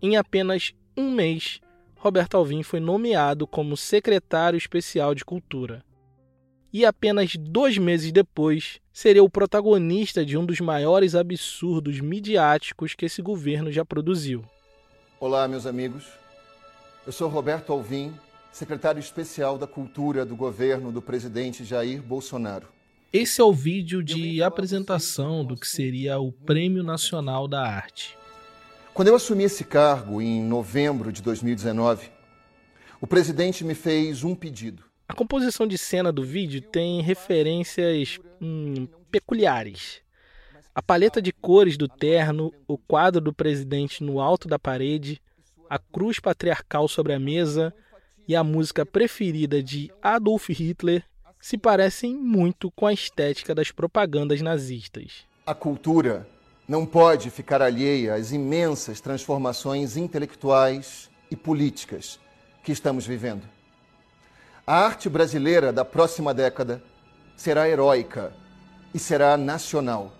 em 0.00 0.16
apenas 0.16 0.72
um 0.96 1.10
mês, 1.10 1.60
Roberto 1.96 2.36
Alvim 2.36 2.62
foi 2.62 2.78
nomeado 2.78 3.48
como 3.48 3.76
secretário 3.76 4.56
especial 4.56 5.12
de 5.12 5.24
Cultura. 5.24 5.84
E 6.72 6.86
apenas 6.86 7.34
dois 7.36 7.78
meses 7.78 8.12
depois, 8.12 8.80
seria 8.92 9.24
o 9.24 9.30
protagonista 9.30 10.24
de 10.24 10.38
um 10.38 10.46
dos 10.46 10.60
maiores 10.60 11.16
absurdos 11.16 12.00
midiáticos 12.00 12.94
que 12.94 13.06
esse 13.06 13.20
governo 13.20 13.72
já 13.72 13.84
produziu. 13.84 14.44
Olá, 15.18 15.48
meus 15.48 15.64
amigos. 15.64 16.04
Eu 17.06 17.10
sou 17.10 17.26
Roberto 17.30 17.72
Alvim, 17.72 18.12
secretário 18.52 19.00
especial 19.00 19.56
da 19.56 19.66
Cultura 19.66 20.26
do 20.26 20.36
governo 20.36 20.92
do 20.92 21.00
presidente 21.00 21.64
Jair 21.64 22.02
Bolsonaro. 22.02 22.68
Esse 23.10 23.40
é 23.40 23.44
o 23.44 23.50
vídeo 23.50 24.02
de 24.02 24.42
apresentação 24.42 25.42
do 25.42 25.56
que 25.56 25.66
seria 25.66 26.18
o 26.18 26.30
Prêmio 26.30 26.82
Nacional 26.82 27.48
da 27.48 27.62
Arte. 27.62 28.14
Quando 28.92 29.08
eu 29.08 29.14
assumi 29.14 29.44
esse 29.44 29.64
cargo 29.64 30.20
em 30.20 30.42
novembro 30.42 31.10
de 31.10 31.22
2019, 31.22 32.10
o 33.00 33.06
presidente 33.06 33.64
me 33.64 33.74
fez 33.74 34.22
um 34.22 34.34
pedido. 34.34 34.84
A 35.08 35.14
composição 35.14 35.66
de 35.66 35.78
cena 35.78 36.12
do 36.12 36.22
vídeo 36.22 36.60
tem 36.60 37.00
referências 37.00 38.18
hum, 38.38 38.86
peculiares. 39.10 40.02
A 40.76 40.82
paleta 40.82 41.22
de 41.22 41.32
cores 41.32 41.78
do 41.78 41.88
terno, 41.88 42.52
o 42.68 42.76
quadro 42.76 43.18
do 43.18 43.32
presidente 43.32 44.04
no 44.04 44.20
alto 44.20 44.46
da 44.46 44.58
parede, 44.58 45.22
a 45.70 45.78
cruz 45.78 46.20
patriarcal 46.20 46.86
sobre 46.86 47.14
a 47.14 47.18
mesa 47.18 47.72
e 48.28 48.36
a 48.36 48.44
música 48.44 48.84
preferida 48.84 49.62
de 49.62 49.90
Adolf 50.02 50.50
Hitler 50.50 51.02
se 51.40 51.56
parecem 51.56 52.14
muito 52.14 52.70
com 52.72 52.86
a 52.86 52.92
estética 52.92 53.54
das 53.54 53.70
propagandas 53.70 54.42
nazistas. 54.42 55.24
A 55.46 55.54
cultura 55.54 56.28
não 56.68 56.84
pode 56.84 57.30
ficar 57.30 57.62
alheia 57.62 58.12
às 58.12 58.30
imensas 58.32 59.00
transformações 59.00 59.96
intelectuais 59.96 61.10
e 61.30 61.36
políticas 61.36 62.20
que 62.62 62.70
estamos 62.70 63.06
vivendo. 63.06 63.48
A 64.66 64.76
arte 64.76 65.08
brasileira 65.08 65.72
da 65.72 65.86
próxima 65.86 66.34
década 66.34 66.82
será 67.34 67.66
heróica 67.66 68.34
e 68.92 68.98
será 68.98 69.38
nacional. 69.38 70.12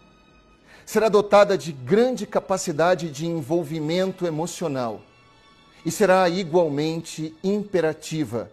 Será 0.87 1.09
dotada 1.09 1.59
de 1.59 1.73
grande 1.73 2.27
capacidade 2.27 3.11
de 3.11 3.27
envolvimento 3.27 4.25
emocional 4.25 5.03
e 5.85 5.91
será 5.91 6.29
igualmente 6.29 7.35
imperativa 7.45 8.51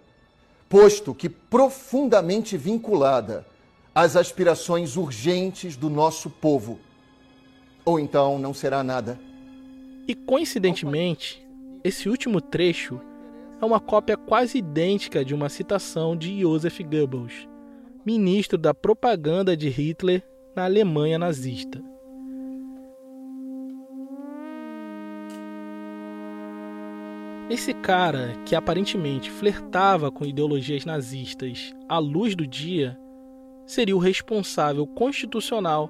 posto 0.68 1.14
que 1.14 1.30
profundamente 1.30 2.58
vinculada 2.58 3.46
às 3.94 4.16
aspirações 4.16 4.98
urgentes 4.98 5.78
do 5.78 5.88
nosso 5.88 6.28
povo. 6.32 6.80
Ou 7.86 8.00
então 8.00 8.40
não 8.40 8.56
será 8.56 8.84
nada. 8.84 9.20
E 10.08 10.16
coincidentemente, 10.16 11.46
esse 11.84 12.10
último 12.10 12.42
trecho 12.42 13.00
é 13.62 13.66
uma 13.66 13.80
cópia 13.80 14.18
quase 14.18 14.58
idêntica 14.58 15.24
de 15.24 15.36
uma 15.36 15.50
citação 15.50 16.18
de 16.18 16.42
Joseph 16.42 16.80
Goebbels, 16.80 17.48
ministro 18.04 18.58
da 18.58 18.74
propaganda 18.74 19.56
de 19.56 19.70
Hitler 19.70 20.24
na 20.56 20.66
Alemanha 20.66 21.20
nazista. 21.20 21.93
Esse 27.50 27.74
cara, 27.74 28.34
que 28.46 28.56
aparentemente 28.56 29.30
flertava 29.30 30.10
com 30.10 30.26
ideologias 30.26 30.86
nazistas 30.86 31.74
à 31.90 32.00
luz 32.00 32.36
do 32.36 32.48
dia, 32.48 32.98
seria 33.66 33.96
o 33.96 34.00
responsável 34.00 34.88
constitucional 34.88 35.90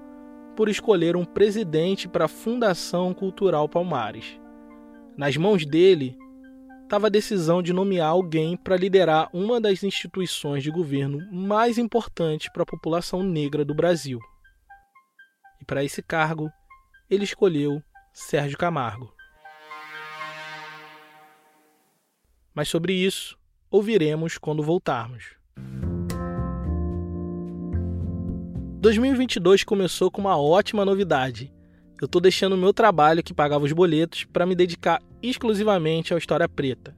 por 0.56 0.68
escolher 0.68 1.16
um 1.16 1.24
presidente 1.24 2.08
para 2.08 2.26
a 2.26 2.28
Fundação 2.28 3.14
Cultural 3.14 3.70
Palmares. 3.70 4.40
Nas 5.16 5.38
mãos 5.38 5.64
dele 5.64 6.18
estava 6.84 7.06
a 7.08 7.10
decisão 7.10 7.62
de 7.62 7.72
nomear 7.72 8.10
alguém 8.10 8.58
para 8.58 8.76
liderar 8.76 9.30
uma 9.32 9.62
das 9.62 9.84
instituições 9.84 10.64
de 10.64 10.72
governo 10.72 11.20
mais 11.32 11.78
importantes 11.78 12.52
para 12.52 12.64
a 12.64 12.68
população 12.68 13.22
negra 13.22 13.64
do 13.64 13.76
Brasil. 13.76 14.20
E 15.62 15.66
para 15.66 15.84
esse 15.84 16.02
cargo, 16.02 16.50
ele 17.10 17.24
escolheu 17.24 17.82
Sérgio 18.12 18.58
Camargo. 18.58 19.13
Mas 22.54 22.70
sobre 22.70 22.94
isso 22.94 23.38
ouviremos 23.70 24.38
quando 24.38 24.62
voltarmos. 24.62 25.36
2022 28.80 29.64
começou 29.64 30.12
com 30.12 30.22
uma 30.22 30.38
ótima 30.38 30.84
novidade. 30.84 31.52
Eu 32.02 32.06
estou 32.06 32.22
deixando 32.22 32.54
o 32.54 32.58
meu 32.58 32.74
trabalho 32.74 33.24
que 33.24 33.34
pagava 33.34 33.64
os 33.64 33.72
boletos 33.72 34.26
para 34.26 34.46
me 34.46 34.56
dedicar 34.56 35.02
exclusivamente 35.22 36.14
à 36.14 36.18
História 36.18 36.50
Preta. 36.50 36.96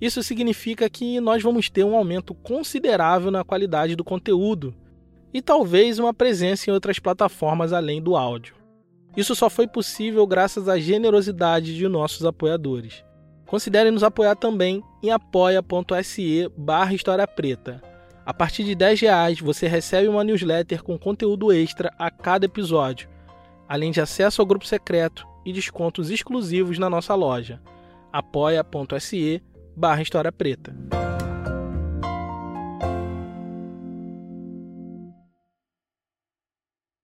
Isso 0.00 0.22
significa 0.22 0.90
que 0.90 1.18
nós 1.20 1.42
vamos 1.42 1.70
ter 1.70 1.82
um 1.82 1.96
aumento 1.96 2.34
considerável 2.34 3.30
na 3.30 3.42
qualidade 3.42 3.96
do 3.96 4.04
conteúdo 4.04 4.74
e 5.32 5.40
talvez 5.40 5.98
uma 5.98 6.12
presença 6.12 6.68
em 6.68 6.74
outras 6.74 6.98
plataformas 6.98 7.72
além 7.72 8.02
do 8.02 8.14
áudio. 8.14 8.54
Isso 9.16 9.34
só 9.34 9.48
foi 9.48 9.66
possível 9.66 10.26
graças 10.26 10.68
à 10.68 10.78
generosidade 10.78 11.74
de 11.74 11.88
nossos 11.88 12.26
apoiadores. 12.26 13.02
Considere 13.54 13.88
nos 13.92 14.02
apoiar 14.02 14.34
também 14.34 14.82
em 15.00 15.12
apoia.se 15.12 16.50
barra 16.56 16.92
História 16.92 17.24
Preta. 17.24 17.80
A 18.26 18.34
partir 18.34 18.64
de 18.64 18.74
10 18.74 19.02
reais 19.02 19.38
você 19.38 19.68
recebe 19.68 20.08
uma 20.08 20.24
newsletter 20.24 20.82
com 20.82 20.98
conteúdo 20.98 21.52
extra 21.52 21.94
a 21.96 22.10
cada 22.10 22.46
episódio, 22.46 23.08
além 23.68 23.92
de 23.92 24.00
acesso 24.00 24.42
ao 24.42 24.46
grupo 24.46 24.66
secreto 24.66 25.24
e 25.46 25.52
descontos 25.52 26.10
exclusivos 26.10 26.80
na 26.80 26.90
nossa 26.90 27.14
loja. 27.14 27.62
apoia.se 28.12 29.40
barra 29.76 30.02
História 30.02 30.32
Preta. 30.32 30.74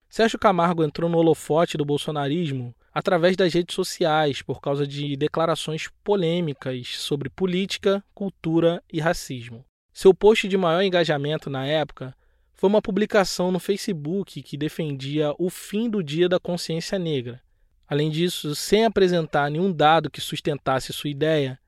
Sérgio 0.08 0.36
Camargo 0.36 0.82
entrou 0.82 1.08
no 1.08 1.18
holofote 1.18 1.76
do 1.76 1.84
bolsonarismo 1.84 2.74
através 2.92 3.36
das 3.36 3.52
redes 3.52 3.74
sociais 3.74 4.42
por 4.42 4.60
causa 4.60 4.86
de 4.86 5.16
declarações 5.16 5.88
polêmicas 6.02 6.88
sobre 6.96 7.30
política, 7.30 8.02
cultura 8.14 8.82
e 8.92 9.00
racismo. 9.00 9.64
Seu 9.92 10.14
post 10.14 10.48
de 10.48 10.56
maior 10.56 10.82
engajamento 10.82 11.48
na 11.48 11.66
época 11.66 12.14
foi 12.54 12.68
uma 12.68 12.82
publicação 12.82 13.50
no 13.50 13.58
Facebook 13.58 14.42
que 14.42 14.56
defendia 14.56 15.32
o 15.38 15.48
fim 15.48 15.88
do 15.88 16.02
Dia 16.02 16.28
da 16.28 16.38
Consciência 16.38 16.98
Negra. 16.98 17.40
Além 17.88 18.10
disso, 18.10 18.54
sem 18.54 18.84
apresentar 18.84 19.50
nenhum 19.50 19.72
dado 19.72 20.10
que 20.10 20.20
sustentasse 20.20 20.92
sua 20.92 21.10
ideia, 21.10 21.58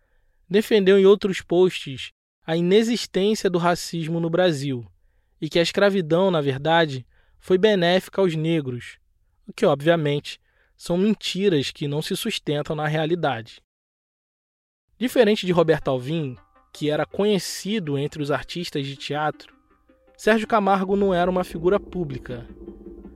defendeu 0.48 0.98
em 0.98 1.06
outros 1.06 1.40
posts 1.40 2.12
a 2.46 2.56
inexistência 2.56 3.48
do 3.48 3.58
racismo 3.58 4.20
no 4.20 4.28
Brasil 4.28 4.86
e 5.40 5.48
que 5.48 5.58
a 5.58 5.62
escravidão, 5.62 6.30
na 6.30 6.40
verdade, 6.40 7.06
foi 7.40 7.58
benéfica 7.58 8.20
aos 8.20 8.36
negros, 8.36 8.98
o 9.48 9.52
que, 9.52 9.66
obviamente, 9.66 10.38
são 10.82 10.96
mentiras 10.96 11.70
que 11.70 11.86
não 11.86 12.02
se 12.02 12.16
sustentam 12.16 12.74
na 12.74 12.88
realidade. 12.88 13.62
Diferente 14.98 15.46
de 15.46 15.52
Roberto 15.52 15.86
Alvim, 15.86 16.36
que 16.72 16.90
era 16.90 17.06
conhecido 17.06 17.96
entre 17.96 18.20
os 18.20 18.32
artistas 18.32 18.84
de 18.84 18.96
teatro, 18.96 19.54
Sérgio 20.16 20.48
Camargo 20.48 20.96
não 20.96 21.14
era 21.14 21.30
uma 21.30 21.44
figura 21.44 21.78
pública. 21.78 22.48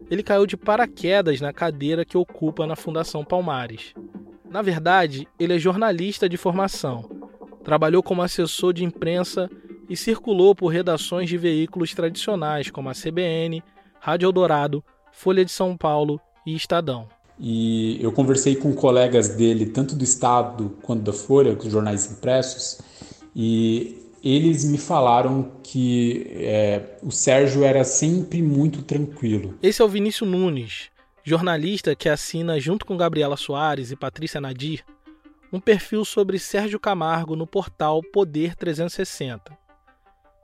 Ele 0.08 0.23
caiu 0.23 0.46
de 0.46 0.56
paraquedas 0.56 1.40
na 1.40 1.52
cadeira 1.52 2.04
que 2.04 2.16
ocupa 2.16 2.68
na 2.68 2.76
Fundação 2.76 3.25
Palmares. 3.25 3.94
Na 4.49 4.62
verdade, 4.62 5.26
ele 5.37 5.56
é 5.56 5.58
jornalista 5.58 6.28
de 6.28 6.37
formação. 6.37 7.11
Trabalhou 7.64 8.00
como 8.00 8.23
assessor 8.23 8.73
de 8.73 8.85
imprensa 8.85 9.50
e 9.88 9.96
circulou 9.96 10.54
por 10.54 10.68
redações 10.68 11.28
de 11.28 11.37
veículos 11.37 11.92
tradicionais 11.92 12.70
como 12.70 12.88
a 12.88 12.92
CBN, 12.92 13.61
Rádio 13.99 14.28
Eldorado, 14.28 14.85
Folha 15.11 15.44
de 15.44 15.50
São 15.50 15.76
Paulo 15.76 16.20
e 16.46 16.54
Estadão. 16.54 17.15
E 17.38 17.99
eu 18.02 18.11
conversei 18.12 18.57
com 18.57 18.75
colegas 18.75 19.28
dele, 19.28 19.66
tanto 19.66 19.95
do 19.95 20.02
Estado 20.02 20.76
quanto 20.83 21.02
da 21.02 21.12
Folha, 21.12 21.55
com 21.55 21.66
os 21.66 21.73
jornais 21.73 22.11
impressos, 22.11 22.81
e 23.35 24.02
eles 24.25 24.64
me 24.64 24.78
falaram 24.78 25.52
que 25.62 26.26
é, 26.31 26.97
o 27.02 27.11
Sérgio 27.12 27.62
era 27.62 27.85
sempre 27.85 28.43
muito 28.43 28.83
tranquilo. 28.83 29.55
Esse 29.62 29.83
é 29.83 29.85
o 29.85 29.88
Vinícius 29.88 30.28
Nunes, 30.28 30.90
jornalista 31.23 31.95
que 31.95 32.09
assina, 32.09 32.59
junto 32.59 32.87
com 32.87 32.97
Gabriela 32.97 33.37
Soares 33.37 33.90
e 33.90 33.97
Patrícia 33.97 34.40
Nadir, 34.40 34.83
um 35.52 35.61
perfil 35.61 36.05
sobre 36.05 36.38
Sérgio 36.38 36.81
Camargo 36.81 37.37
no 37.37 37.47
portal 37.47 38.02
Poder 38.12 38.55
360. 38.57 39.57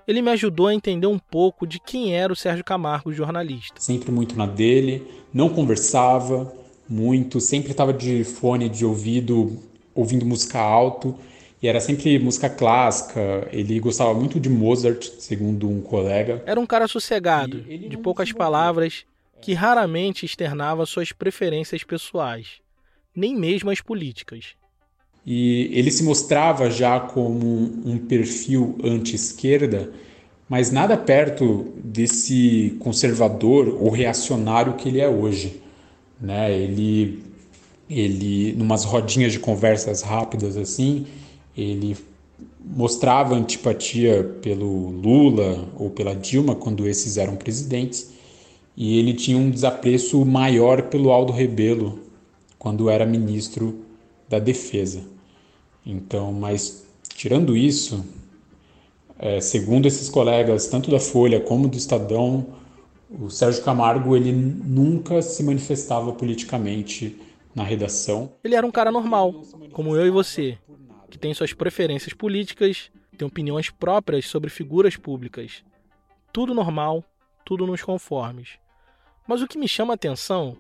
Ele 0.06 0.20
me 0.20 0.30
ajudou 0.30 0.66
a 0.66 0.74
entender 0.74 1.06
um 1.06 1.18
pouco 1.18 1.66
de 1.66 1.80
quem 1.80 2.14
era 2.14 2.32
o 2.32 2.36
Sérgio 2.36 2.64
Camargo, 2.64 3.12
jornalista. 3.12 3.80
Sempre 3.80 4.10
muito 4.10 4.36
na 4.36 4.46
dele, 4.46 5.06
não 5.32 5.48
conversava 5.48 6.52
muito, 6.92 7.40
sempre 7.40 7.70
estava 7.70 7.92
de 7.92 8.22
fone 8.22 8.68
de 8.68 8.84
ouvido, 8.84 9.58
ouvindo 9.94 10.26
música 10.26 10.60
alto 10.60 11.14
e 11.62 11.66
era 11.66 11.80
sempre 11.80 12.18
música 12.18 12.50
clássica. 12.50 13.48
Ele 13.50 13.80
gostava 13.80 14.12
muito 14.12 14.38
de 14.38 14.50
Mozart, 14.50 15.08
segundo 15.18 15.68
um 15.68 15.80
colega. 15.80 16.42
Era 16.44 16.60
um 16.60 16.66
cara 16.66 16.86
sossegado, 16.86 17.62
de 17.62 17.96
poucas 17.96 18.30
palavras, 18.32 19.06
que 19.40 19.54
raramente 19.54 20.26
externava 20.26 20.84
suas 20.84 21.12
preferências 21.12 21.82
pessoais, 21.82 22.60
nem 23.16 23.34
mesmo 23.34 23.70
as 23.70 23.80
políticas. 23.80 24.54
E 25.24 25.70
ele 25.72 25.90
se 25.90 26.02
mostrava 26.02 26.68
já 26.68 27.00
como 27.00 27.46
um 27.86 27.96
perfil 27.96 28.76
anti-esquerda, 28.84 29.92
mas 30.48 30.70
nada 30.70 30.96
perto 30.96 31.72
desse 31.82 32.76
conservador 32.80 33.68
ou 33.80 33.88
reacionário 33.88 34.74
que 34.74 34.88
ele 34.88 35.00
é 35.00 35.08
hoje. 35.08 35.62
Né? 36.22 36.56
Ele, 36.56 37.20
ele, 37.90 38.52
numas 38.52 38.84
rodinhas 38.84 39.32
de 39.32 39.40
conversas 39.40 40.02
rápidas 40.02 40.56
assim, 40.56 41.04
ele 41.56 41.96
mostrava 42.64 43.34
antipatia 43.34 44.22
pelo 44.40 44.90
Lula 44.90 45.68
ou 45.76 45.90
pela 45.90 46.14
Dilma 46.14 46.54
quando 46.54 46.86
esses 46.86 47.16
eram 47.16 47.34
presidentes, 47.34 48.12
e 48.76 48.98
ele 48.98 49.12
tinha 49.12 49.36
um 49.36 49.50
desapreço 49.50 50.24
maior 50.24 50.82
pelo 50.82 51.10
Aldo 51.10 51.32
Rebelo 51.32 51.98
quando 52.58 52.88
era 52.88 53.04
ministro 53.04 53.80
da 54.28 54.38
Defesa. 54.38 55.02
Então, 55.84 56.32
mas 56.32 56.84
tirando 57.14 57.56
isso, 57.56 58.02
é, 59.18 59.40
segundo 59.40 59.86
esses 59.86 60.08
colegas, 60.08 60.68
tanto 60.68 60.90
da 60.90 61.00
Folha 61.00 61.40
como 61.40 61.68
do 61.68 61.76
Estadão, 61.76 62.46
o 63.20 63.30
Sérgio 63.30 63.62
Camargo 63.62 64.16
ele 64.16 64.32
nunca 64.32 65.20
se 65.22 65.42
manifestava 65.42 66.12
politicamente 66.12 67.20
na 67.54 67.62
redação. 67.62 68.32
Ele 68.42 68.54
era 68.54 68.66
um 68.66 68.70
cara 68.70 68.90
normal, 68.90 69.42
como 69.72 69.96
eu 69.96 70.06
e 70.06 70.10
você, 70.10 70.58
que 71.10 71.18
tem 71.18 71.34
suas 71.34 71.52
preferências 71.52 72.14
políticas, 72.14 72.90
tem 73.16 73.26
opiniões 73.26 73.70
próprias 73.70 74.26
sobre 74.26 74.48
figuras 74.50 74.96
públicas. 74.96 75.62
Tudo 76.32 76.54
normal, 76.54 77.04
tudo 77.44 77.66
nos 77.66 77.82
conformes. 77.82 78.50
Mas 79.26 79.42
o 79.42 79.46
que 79.46 79.58
me 79.58 79.68
chama 79.68 79.92
a 79.92 79.94
atenção 79.94 80.56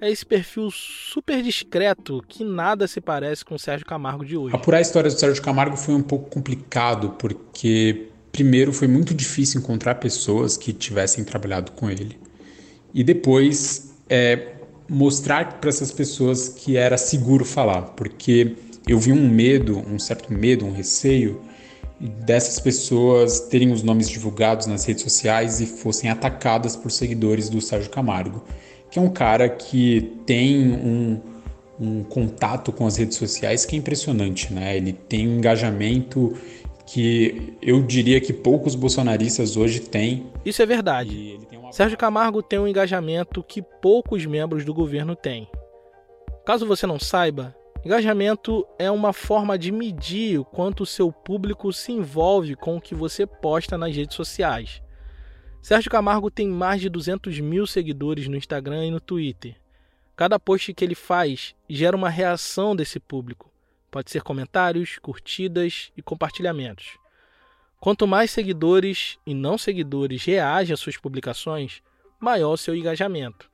é 0.00 0.10
esse 0.10 0.24
perfil 0.24 0.70
super 0.70 1.42
discreto 1.42 2.22
que 2.28 2.44
nada 2.44 2.86
se 2.86 3.00
parece 3.00 3.44
com 3.44 3.56
o 3.56 3.58
Sérgio 3.58 3.84
Camargo 3.84 4.24
de 4.24 4.36
hoje. 4.36 4.54
Apurar 4.54 4.78
a 4.78 4.80
história 4.80 5.10
do 5.10 5.18
Sérgio 5.18 5.42
Camargo 5.42 5.76
foi 5.76 5.94
um 5.94 6.02
pouco 6.02 6.30
complicado, 6.30 7.10
porque, 7.18 8.08
primeiro, 8.38 8.72
foi 8.72 8.86
muito 8.86 9.12
difícil 9.12 9.60
encontrar 9.60 9.96
pessoas 9.96 10.56
que 10.56 10.72
tivessem 10.72 11.24
trabalhado 11.24 11.72
com 11.72 11.90
ele. 11.90 12.16
E 12.94 13.02
depois, 13.02 13.92
é, 14.08 14.52
mostrar 14.88 15.58
para 15.60 15.68
essas 15.68 15.90
pessoas 15.90 16.48
que 16.48 16.76
era 16.76 16.96
seguro 16.96 17.44
falar, 17.44 17.82
porque 17.96 18.54
eu 18.86 18.96
vi 19.00 19.12
um 19.12 19.28
medo, 19.28 19.82
um 19.92 19.98
certo 19.98 20.32
medo, 20.32 20.64
um 20.64 20.70
receio 20.70 21.40
dessas 21.98 22.60
pessoas 22.60 23.40
terem 23.40 23.72
os 23.72 23.82
nomes 23.82 24.08
divulgados 24.08 24.68
nas 24.68 24.84
redes 24.84 25.02
sociais 25.02 25.60
e 25.60 25.66
fossem 25.66 26.08
atacadas 26.08 26.76
por 26.76 26.92
seguidores 26.92 27.48
do 27.48 27.60
Sérgio 27.60 27.90
Camargo, 27.90 28.44
que 28.88 29.00
é 29.00 29.02
um 29.02 29.10
cara 29.10 29.48
que 29.48 30.12
tem 30.24 30.70
um, 30.70 31.20
um 31.80 32.04
contato 32.04 32.70
com 32.70 32.86
as 32.86 32.96
redes 32.96 33.16
sociais 33.16 33.66
que 33.66 33.74
é 33.74 33.78
impressionante, 33.80 34.54
né? 34.54 34.76
Ele 34.76 34.92
tem 34.92 35.26
um 35.26 35.38
engajamento 35.38 36.36
que 36.90 37.54
eu 37.60 37.82
diria 37.82 38.20
que 38.20 38.32
poucos 38.32 38.74
bolsonaristas 38.74 39.56
hoje 39.56 39.80
têm. 39.80 40.26
Isso 40.44 40.62
é 40.62 40.66
verdade. 40.66 41.38
Uma... 41.52 41.70
Sérgio 41.72 41.98
Camargo 41.98 42.42
tem 42.42 42.58
um 42.58 42.66
engajamento 42.66 43.42
que 43.42 43.60
poucos 43.60 44.24
membros 44.24 44.64
do 44.64 44.72
governo 44.72 45.14
têm. 45.14 45.48
Caso 46.46 46.66
você 46.66 46.86
não 46.86 46.98
saiba, 46.98 47.54
Engajamento 47.84 48.66
é 48.76 48.90
uma 48.90 49.12
forma 49.12 49.56
de 49.56 49.70
medir 49.70 50.40
o 50.40 50.44
quanto 50.44 50.82
o 50.82 50.86
seu 50.86 51.12
público 51.12 51.72
se 51.72 51.92
envolve 51.92 52.56
com 52.56 52.76
o 52.76 52.80
que 52.80 52.92
você 52.92 53.24
posta 53.24 53.78
nas 53.78 53.94
redes 53.94 54.16
sociais. 54.16 54.82
Sérgio 55.62 55.90
Camargo 55.90 56.28
tem 56.28 56.48
mais 56.48 56.80
de 56.80 56.88
200 56.88 57.38
mil 57.38 57.66
seguidores 57.66 58.26
no 58.26 58.36
Instagram 58.36 58.86
e 58.86 58.90
no 58.90 59.00
Twitter. 59.00 59.56
Cada 60.16 60.40
post 60.40 60.74
que 60.74 60.84
ele 60.84 60.96
faz 60.96 61.54
gera 61.68 61.96
uma 61.96 62.10
reação 62.10 62.74
desse 62.74 62.98
público. 62.98 63.47
Pode 63.90 64.10
ser 64.10 64.22
comentários, 64.22 64.98
curtidas 64.98 65.90
e 65.96 66.02
compartilhamentos. 66.02 66.98
Quanto 67.80 68.06
mais 68.06 68.30
seguidores 68.30 69.18
e 69.24 69.32
não 69.34 69.56
seguidores 69.56 70.24
reagem 70.24 70.74
às 70.74 70.80
suas 70.80 70.96
publicações, 70.96 71.80
maior 72.20 72.52
o 72.52 72.56
seu 72.56 72.74
engajamento. 72.74 73.50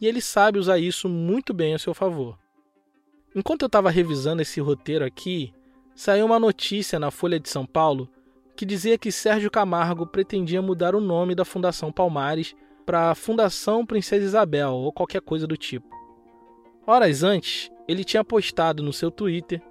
E 0.00 0.06
ele 0.06 0.20
sabe 0.20 0.58
usar 0.58 0.78
isso 0.78 1.08
muito 1.08 1.52
bem 1.52 1.74
a 1.74 1.78
seu 1.78 1.92
favor. 1.92 2.38
Enquanto 3.34 3.62
eu 3.62 3.66
estava 3.66 3.90
revisando 3.90 4.42
esse 4.42 4.60
roteiro 4.60 5.04
aqui, 5.04 5.52
saiu 5.94 6.26
uma 6.26 6.40
notícia 6.40 6.98
na 6.98 7.10
Folha 7.10 7.38
de 7.38 7.48
São 7.48 7.66
Paulo 7.66 8.08
que 8.56 8.66
dizia 8.66 8.98
que 8.98 9.12
Sérgio 9.12 9.50
Camargo 9.50 10.04
pretendia 10.04 10.60
mudar 10.60 10.94
o 10.94 11.00
nome 11.00 11.34
da 11.34 11.44
Fundação 11.44 11.92
Palmares 11.92 12.56
para 12.84 13.14
Fundação 13.14 13.86
Princesa 13.86 14.24
Isabel 14.24 14.70
ou 14.70 14.92
qualquer 14.92 15.20
coisa 15.20 15.46
do 15.46 15.56
tipo. 15.56 15.88
Horas 16.84 17.22
antes, 17.22 17.70
ele 17.88 18.04
tinha 18.04 18.22
postado 18.22 18.82
no 18.82 18.92
seu 18.92 19.10
Twitter 19.10 19.62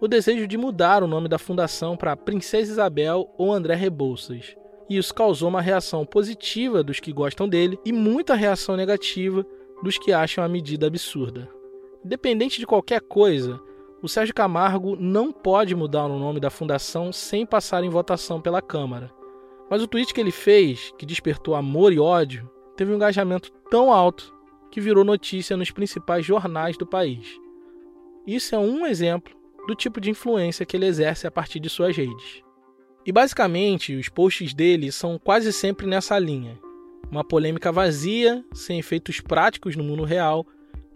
o 0.00 0.08
desejo 0.08 0.46
de 0.46 0.56
mudar 0.56 1.02
o 1.02 1.06
nome 1.06 1.28
da 1.28 1.38
fundação 1.38 1.96
para 1.96 2.16
Princesa 2.16 2.72
Isabel 2.72 3.28
ou 3.36 3.52
André 3.52 3.74
Rebouças. 3.74 4.56
E 4.88 4.96
isso 4.96 5.14
causou 5.14 5.48
uma 5.48 5.60
reação 5.60 6.06
positiva 6.06 6.82
dos 6.82 6.98
que 6.98 7.12
gostam 7.12 7.48
dele 7.48 7.78
e 7.84 7.92
muita 7.92 8.34
reação 8.34 8.76
negativa 8.76 9.44
dos 9.82 9.98
que 9.98 10.12
acham 10.12 10.42
a 10.42 10.48
medida 10.48 10.86
absurda. 10.86 11.48
Independente 12.04 12.58
de 12.58 12.66
qualquer 12.66 13.00
coisa, 13.02 13.60
o 14.00 14.08
Sérgio 14.08 14.34
Camargo 14.34 14.96
não 14.96 15.30
pode 15.30 15.74
mudar 15.74 16.06
o 16.06 16.18
nome 16.18 16.40
da 16.40 16.48
fundação 16.48 17.12
sem 17.12 17.44
passar 17.44 17.84
em 17.84 17.90
votação 17.90 18.40
pela 18.40 18.62
Câmara. 18.62 19.12
Mas 19.68 19.82
o 19.82 19.86
tweet 19.86 20.14
que 20.14 20.20
ele 20.20 20.30
fez, 20.30 20.92
que 20.96 21.04
despertou 21.04 21.54
amor 21.54 21.92
e 21.92 21.98
ódio, 21.98 22.48
teve 22.76 22.92
um 22.92 22.94
engajamento 22.94 23.50
tão 23.68 23.92
alto 23.92 24.32
que 24.70 24.80
virou 24.80 25.04
notícia 25.04 25.56
nos 25.56 25.70
principais 25.70 26.24
jornais 26.24 26.78
do 26.78 26.86
país. 26.86 27.38
Isso 28.28 28.54
é 28.54 28.58
um 28.58 28.86
exemplo 28.86 29.34
do 29.66 29.74
tipo 29.74 30.00
de 30.00 30.10
influência 30.10 30.64
que 30.64 30.76
ele 30.76 30.86
exerce 30.86 31.26
a 31.26 31.30
partir 31.30 31.58
de 31.58 31.68
suas 31.68 31.96
redes. 31.96 32.42
E 33.04 33.10
basicamente, 33.10 33.96
os 33.96 34.08
posts 34.08 34.52
dele 34.52 34.92
são 34.92 35.18
quase 35.18 35.52
sempre 35.52 35.86
nessa 35.86 36.18
linha: 36.18 36.58
uma 37.10 37.24
polêmica 37.24 37.72
vazia, 37.72 38.44
sem 38.52 38.78
efeitos 38.78 39.20
práticos 39.20 39.74
no 39.74 39.82
mundo 39.82 40.04
real 40.04 40.46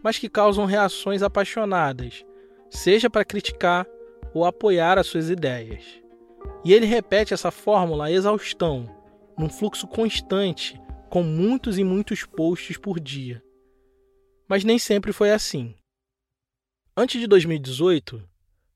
mas 0.03 0.18
que 0.18 0.29
causam 0.29 0.64
reações 0.64 1.23
apaixonadas, 1.23 2.25
seja 2.68 3.09
para 3.09 3.25
criticar 3.25 3.87
ou 4.35 4.45
apoiar 4.45 4.99
as 4.99 5.07
suas 5.07 5.31
ideias. 5.31 5.85
E 6.64 6.73
ele 6.73 6.87
repete 6.87 7.33
essa 7.33 7.51
fórmula 7.51 8.07
a 8.07 8.12
exaustão, 8.12 8.90
num 9.38 9.49
fluxo 9.49 9.87
constante, 9.87 10.81
com 11.09 11.23
muitos 11.23 11.79
e 11.79 11.85
muitos 11.85 12.25
posts 12.25 12.77
por 12.77 12.99
dia. 12.99 13.42
Mas 14.49 14.64
nem 14.64 14.79
sempre 14.79 15.12
foi 15.12 15.31
assim. 15.31 15.75
Antes 16.95 17.19
de 17.19 17.27
2018, 17.27 18.23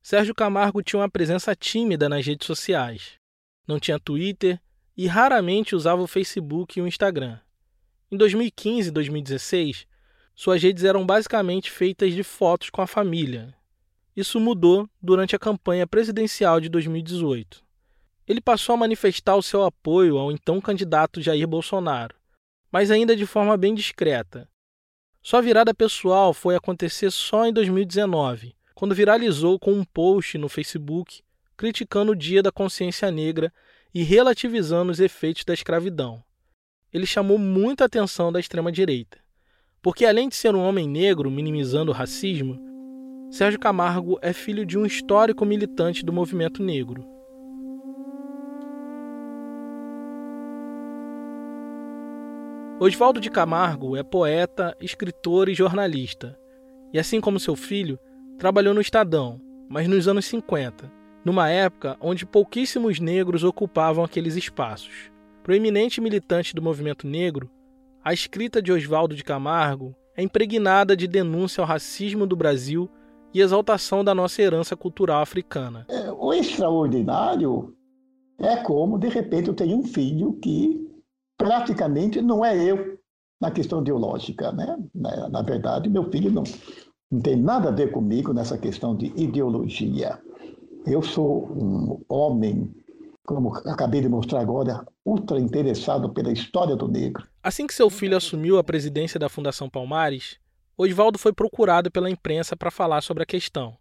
Sérgio 0.01 0.33
Camargo 0.33 0.81
tinha 0.81 0.99
uma 0.99 1.09
presença 1.09 1.55
tímida 1.55 2.09
nas 2.09 2.25
redes 2.25 2.47
sociais. 2.47 3.11
Não 3.67 3.79
tinha 3.79 3.99
Twitter 3.99 4.59
e 4.97 5.05
raramente 5.05 5.75
usava 5.75 6.01
o 6.01 6.07
Facebook 6.07 6.79
e 6.79 6.81
o 6.81 6.87
Instagram. 6.87 7.37
Em 8.11 8.17
2015 8.17 8.87
e 8.87 8.91
2016, 8.91 9.85
suas 10.33 10.63
redes 10.63 10.83
eram 10.83 11.05
basicamente 11.05 11.69
feitas 11.69 12.11
de 12.11 12.23
fotos 12.23 12.71
com 12.71 12.81
a 12.81 12.87
família. 12.87 13.53
Isso 14.15 14.39
mudou 14.39 14.89
durante 14.99 15.35
a 15.35 15.39
campanha 15.39 15.85
presidencial 15.85 16.59
de 16.59 16.69
2018. 16.69 17.63
Ele 18.27 18.41
passou 18.41 18.73
a 18.73 18.77
manifestar 18.77 19.35
o 19.35 19.43
seu 19.43 19.63
apoio 19.63 20.17
ao 20.17 20.31
então 20.31 20.59
candidato 20.59 21.21
Jair 21.21 21.47
Bolsonaro, 21.47 22.15
mas 22.71 22.89
ainda 22.89 23.15
de 23.15 23.27
forma 23.27 23.55
bem 23.55 23.75
discreta. 23.75 24.49
Sua 25.29 25.41
virada 25.41 25.73
pessoal 25.73 26.33
foi 26.33 26.55
acontecer 26.55 27.11
só 27.11 27.45
em 27.45 27.51
2019, 27.51 28.55
quando 28.73 28.95
viralizou 28.95 29.59
com 29.59 29.73
um 29.73 29.83
post 29.83 30.37
no 30.37 30.47
Facebook 30.47 31.21
criticando 31.57 32.13
o 32.13 32.15
Dia 32.15 32.41
da 32.41 32.49
Consciência 32.49 33.11
Negra 33.11 33.51
e 33.93 34.03
relativizando 34.03 34.89
os 34.89 35.01
efeitos 35.01 35.43
da 35.43 35.53
escravidão. 35.53 36.23
Ele 36.93 37.05
chamou 37.05 37.37
muita 37.37 37.83
atenção 37.83 38.31
da 38.31 38.39
extrema-direita. 38.39 39.17
Porque 39.81 40.05
além 40.05 40.29
de 40.29 40.35
ser 40.37 40.55
um 40.55 40.63
homem 40.63 40.87
negro 40.87 41.29
minimizando 41.29 41.91
o 41.91 41.93
racismo, 41.93 42.57
Sérgio 43.29 43.59
Camargo 43.59 44.17
é 44.21 44.31
filho 44.31 44.65
de 44.65 44.77
um 44.77 44.85
histórico 44.85 45.43
militante 45.43 46.05
do 46.05 46.13
movimento 46.13 46.63
negro. 46.63 47.16
Oswaldo 52.79 53.19
de 53.19 53.31
Camargo 53.31 53.97
é 53.97 54.03
poeta, 54.03 54.77
escritor 54.79 55.49
e 55.49 55.55
jornalista. 55.55 56.37
E 56.93 56.99
assim 56.99 57.19
como 57.19 57.39
seu 57.39 57.55
filho, 57.55 57.97
trabalhou 58.37 58.71
no 58.71 58.79
Estadão, 58.79 59.41
mas 59.67 59.87
nos 59.87 60.07
anos 60.07 60.25
50, 60.25 60.91
numa 61.25 61.49
época 61.49 61.97
onde 61.99 62.23
pouquíssimos 62.23 62.99
negros 62.99 63.43
ocupavam 63.43 64.03
aqueles 64.03 64.35
espaços. 64.35 65.11
Proeminente 65.41 65.99
militante 65.99 66.53
do 66.53 66.61
movimento 66.61 67.07
negro, 67.07 67.49
a 68.03 68.13
escrita 68.13 68.61
de 68.61 68.71
Oswaldo 68.71 69.15
de 69.15 69.23
Camargo 69.23 69.95
é 70.15 70.21
impregnada 70.21 70.95
de 70.95 71.07
denúncia 71.07 71.61
ao 71.61 71.67
racismo 71.67 72.27
do 72.27 72.35
Brasil 72.35 72.87
e 73.33 73.41
exaltação 73.41 74.03
da 74.03 74.13
nossa 74.13 74.39
herança 74.39 74.75
cultural 74.75 75.23
africana. 75.23 75.87
É, 75.89 76.11
o 76.11 76.31
extraordinário 76.31 77.75
é 78.37 78.55
como, 78.57 78.99
de 78.99 79.09
repente, 79.09 79.47
eu 79.47 79.55
tenho 79.55 79.79
um 79.79 79.83
filho 79.83 80.33
que 80.33 80.86
praticamente 81.37 82.21
não 82.21 82.43
é 82.43 82.57
eu 82.57 82.97
na 83.39 83.51
questão 83.51 83.81
ideológica. 83.81 84.51
Né? 84.51 84.77
Na 84.93 85.41
verdade, 85.41 85.89
meu 85.89 86.09
filho 86.09 86.31
não, 86.31 86.43
não 87.11 87.21
tem 87.21 87.35
nada 87.35 87.69
a 87.69 87.71
ver 87.71 87.91
comigo 87.91 88.33
nessa 88.33 88.57
questão 88.57 88.95
de 88.95 89.07
ideologia. 89.15 90.19
Eu 90.85 91.01
sou 91.01 91.47
um 91.51 92.01
homem, 92.09 92.73
como 93.25 93.55
acabei 93.57 94.01
de 94.01 94.09
mostrar 94.09 94.39
agora, 94.39 94.85
ultra 95.05 95.39
interessado 95.39 96.09
pela 96.09 96.31
história 96.31 96.75
do 96.75 96.87
negro. 96.87 97.27
Assim 97.43 97.67
que 97.67 97.73
seu 97.73 97.89
filho 97.89 98.17
assumiu 98.17 98.57
a 98.57 98.63
presidência 98.63 99.19
da 99.19 99.29
Fundação 99.29 99.69
Palmares, 99.69 100.39
Oswaldo 100.77 101.17
foi 101.17 101.33
procurado 101.33 101.91
pela 101.91 102.09
imprensa 102.09 102.55
para 102.55 102.71
falar 102.71 103.01
sobre 103.01 103.23
a 103.23 103.25
questão. 103.25 103.75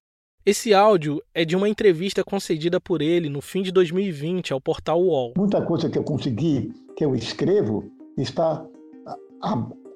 Esse 0.47 0.73
áudio 0.73 1.21
é 1.35 1.45
de 1.45 1.57
uma 1.57 1.69
entrevista 1.69 2.23
concedida 2.23 2.81
por 2.81 3.03
ele 3.03 3.29
no 3.29 3.43
fim 3.43 3.63
de 3.63 3.73
2020 3.73 4.53
ao 4.53 4.61
portal 4.61 5.03
UOL. 5.03 5.33
Muita 5.37 5.61
coisa 5.61 5.91
que 5.91 5.99
eu 5.99 6.05
consegui, 6.05 6.73
que 6.97 7.05
eu 7.05 7.17
escrevo, 7.17 7.91
está 8.17 8.65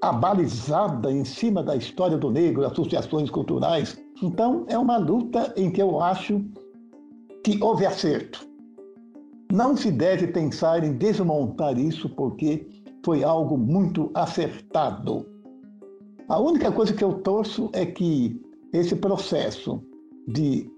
abalizada 0.02 1.12
em 1.12 1.24
cima 1.24 1.62
da 1.62 1.76
história 1.76 2.18
do 2.18 2.32
negro, 2.32 2.66
associações 2.66 3.30
culturais. 3.30 3.96
Então, 4.20 4.66
é 4.68 4.76
uma 4.76 4.96
luta 4.96 5.54
em 5.56 5.70
que 5.70 5.80
eu 5.80 6.00
acho 6.00 6.44
que 7.44 7.62
houve 7.62 7.86
acerto. 7.86 8.44
Não 9.52 9.76
se 9.76 9.92
deve 9.92 10.26
pensar 10.26 10.82
em 10.82 10.94
desmontar 10.94 11.78
isso 11.78 12.08
porque 12.08 12.66
foi 13.04 13.22
algo 13.22 13.56
muito 13.56 14.10
acertado. 14.14 15.24
A 16.28 16.40
única 16.40 16.72
coisa 16.72 16.92
que 16.92 17.04
eu 17.04 17.12
torço 17.20 17.70
é 17.72 17.86
que 17.86 18.42
esse 18.72 18.96
processo 18.96 19.80
de 20.26 20.70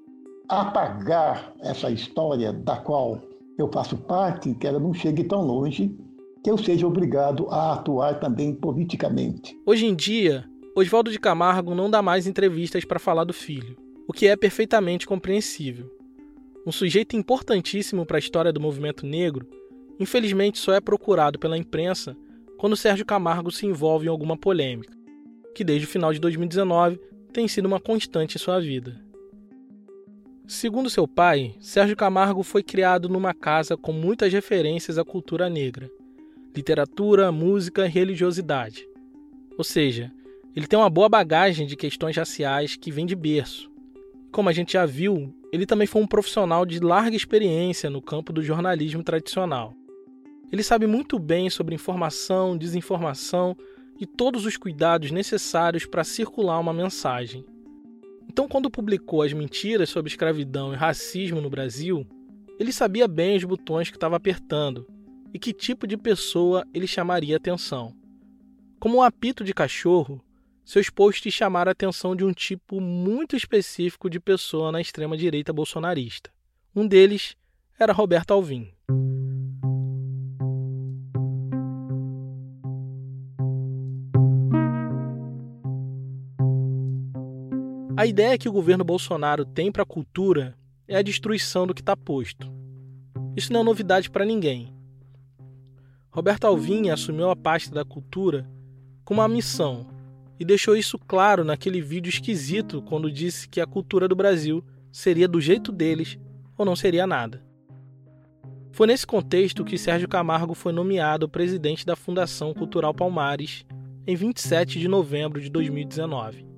apagar 0.48 1.52
essa 1.61 1.90
história 1.90 2.52
da 2.52 2.76
qual 2.76 3.20
eu 3.59 3.70
faço 3.72 3.96
parte, 3.96 4.55
que 4.55 4.66
ela 4.66 4.78
não 4.78 4.92
chegue 4.92 5.24
tão 5.24 5.42
longe, 5.42 5.94
que 6.42 6.50
eu 6.50 6.59
seja 6.59 6.87
obrigado 6.87 7.48
a 7.50 7.74
atuar 7.74 8.18
também 8.18 8.55
politicamente. 8.55 9.57
Hoje 9.64 9.87
em 9.87 9.94
dia, 9.94 10.44
Oswaldo 10.74 11.11
de 11.11 11.18
Camargo 11.18 11.74
não 11.74 11.90
dá 11.90 12.02
mais 12.02 12.26
entrevistas 12.26 12.85
para 12.85 12.98
falar 12.98 13.24
do 13.24 13.33
filho, 13.33 13.76
o 14.09 14.12
que 14.12 14.26
é 14.26 14.37
perfeitamente 14.37 15.07
compreensível. 15.07 15.90
Um 16.66 16.72
sujeito 16.72 17.16
importantíssimo 17.16 18.07
para 18.07 18.18
a 18.18 18.20
história 18.20 18.52
do 18.52 18.61
movimento 18.61 19.07
negro, 19.07 19.46
infelizmente 19.98 20.59
só 20.59 20.72
é 20.72 20.81
procurado 20.81 21.38
pela 21.38 21.59
imprensa 21.59 22.16
quando 22.59 22.76
Sérgio 22.76 23.05
Camargo 23.05 23.50
se 23.50 23.66
envolve 23.66 24.07
em 24.07 24.11
alguma 24.11 24.37
polêmica 24.37 25.02
que 25.55 25.64
desde 25.64 25.87
o 25.87 25.88
final 25.88 26.12
de 26.12 26.18
2019 26.18 26.98
tem 27.33 27.46
sido 27.46 27.66
uma 27.66 27.81
constante 27.81 28.37
em 28.37 28.38
sua 28.38 28.61
vida. 28.61 29.00
Segundo 30.46 30.90
seu 30.90 31.07
pai, 31.07 31.55
Sérgio 31.61 31.96
Camargo 31.96 32.42
foi 32.42 32.62
criado 32.62 33.09
numa 33.09 33.33
casa 33.33 33.76
com 33.76 33.92
muitas 33.92 34.33
referências 34.33 34.98
à 34.98 35.05
cultura 35.05 35.48
negra, 35.48 35.88
literatura, 36.55 37.31
música 37.31 37.87
e 37.87 37.88
religiosidade. 37.88 38.87
Ou 39.57 39.62
seja, 39.62 40.12
ele 40.55 40.66
tem 40.66 40.78
uma 40.78 40.90
boa 40.90 41.09
bagagem 41.09 41.66
de 41.66 41.76
questões 41.76 42.16
raciais 42.16 42.74
que 42.74 42.90
vem 42.90 43.07
de 43.07 43.14
berço. 43.14 43.70
Como 44.33 44.48
a 44.48 44.52
gente 44.52 44.72
já 44.72 44.85
viu, 44.85 45.33
ele 45.52 45.64
também 45.64 45.87
foi 45.87 46.02
um 46.02 46.07
profissional 46.09 46.66
de 46.66 46.81
larga 46.81 47.16
experiência 47.16 47.88
no 47.88 48.02
campo 48.02 48.33
do 48.33 48.42
jornalismo 48.42 49.02
tradicional. 49.02 49.72
Ele 50.50 50.62
sabe 50.62 50.87
muito 50.87 51.18
bem 51.18 51.48
sobre 51.48 51.74
informação, 51.74 52.59
desinformação 52.59 53.57
e 53.98 54.07
todos 54.07 54.44
os 54.44 54.57
cuidados 54.57 55.12
necessários 55.12 55.87
para 55.87 56.05
circular 56.05 56.59
uma 56.59 56.72
mensagem. 56.72 57.44
Então, 58.32 58.48
quando 58.48 58.70
publicou 58.70 59.20
as 59.20 59.32
mentiras 59.34 59.90
sobre 59.90 60.10
escravidão 60.10 60.72
e 60.72 60.76
racismo 60.76 61.38
no 61.38 61.50
Brasil, 61.50 62.06
ele 62.58 62.72
sabia 62.72 63.06
bem 63.06 63.36
os 63.36 63.44
botões 63.44 63.90
que 63.90 63.96
estava 63.96 64.16
apertando 64.16 64.86
e 65.34 65.38
que 65.38 65.52
tipo 65.52 65.86
de 65.86 65.98
pessoa 65.98 66.66
ele 66.72 66.86
chamaria 66.86 67.36
atenção. 67.36 67.94
Como 68.80 68.96
um 68.96 69.02
apito 69.02 69.44
de 69.44 69.52
cachorro, 69.52 70.24
seus 70.64 70.88
posts 70.88 71.32
chamaram 71.32 71.68
a 71.68 71.72
atenção 71.72 72.16
de 72.16 72.24
um 72.24 72.32
tipo 72.32 72.80
muito 72.80 73.36
específico 73.36 74.08
de 74.08 74.18
pessoa 74.18 74.72
na 74.72 74.80
extrema-direita 74.80 75.52
bolsonarista. 75.52 76.30
Um 76.74 76.88
deles 76.88 77.36
era 77.78 77.92
Roberto 77.92 78.30
Alvim. 78.30 78.72
A 88.02 88.06
ideia 88.06 88.36
que 88.36 88.48
o 88.48 88.52
governo 88.52 88.82
Bolsonaro 88.82 89.44
tem 89.44 89.70
para 89.70 89.84
a 89.84 89.86
cultura 89.86 90.58
é 90.88 90.96
a 90.96 91.02
destruição 91.02 91.68
do 91.68 91.72
que 91.72 91.82
está 91.82 91.96
posto. 91.96 92.52
Isso 93.36 93.52
não 93.52 93.60
é 93.60 93.62
novidade 93.62 94.10
para 94.10 94.24
ninguém. 94.24 94.74
Roberto 96.10 96.44
Alvim 96.44 96.88
assumiu 96.88 97.30
a 97.30 97.36
pasta 97.36 97.72
da 97.72 97.84
cultura 97.84 98.44
com 99.04 99.14
uma 99.14 99.28
missão 99.28 99.86
e 100.36 100.44
deixou 100.44 100.74
isso 100.74 100.98
claro 100.98 101.44
naquele 101.44 101.80
vídeo 101.80 102.10
esquisito 102.10 102.82
quando 102.82 103.08
disse 103.08 103.48
que 103.48 103.60
a 103.60 103.68
cultura 103.68 104.08
do 104.08 104.16
Brasil 104.16 104.64
seria 104.90 105.28
do 105.28 105.40
jeito 105.40 105.70
deles 105.70 106.18
ou 106.58 106.66
não 106.66 106.74
seria 106.74 107.06
nada. 107.06 107.40
Foi 108.72 108.88
nesse 108.88 109.06
contexto 109.06 109.64
que 109.64 109.78
Sérgio 109.78 110.08
Camargo 110.08 110.54
foi 110.54 110.72
nomeado 110.72 111.28
presidente 111.28 111.86
da 111.86 111.94
Fundação 111.94 112.52
Cultural 112.52 112.92
Palmares 112.92 113.64
em 114.04 114.16
27 114.16 114.80
de 114.80 114.88
novembro 114.88 115.40
de 115.40 115.48
2019. 115.48 116.50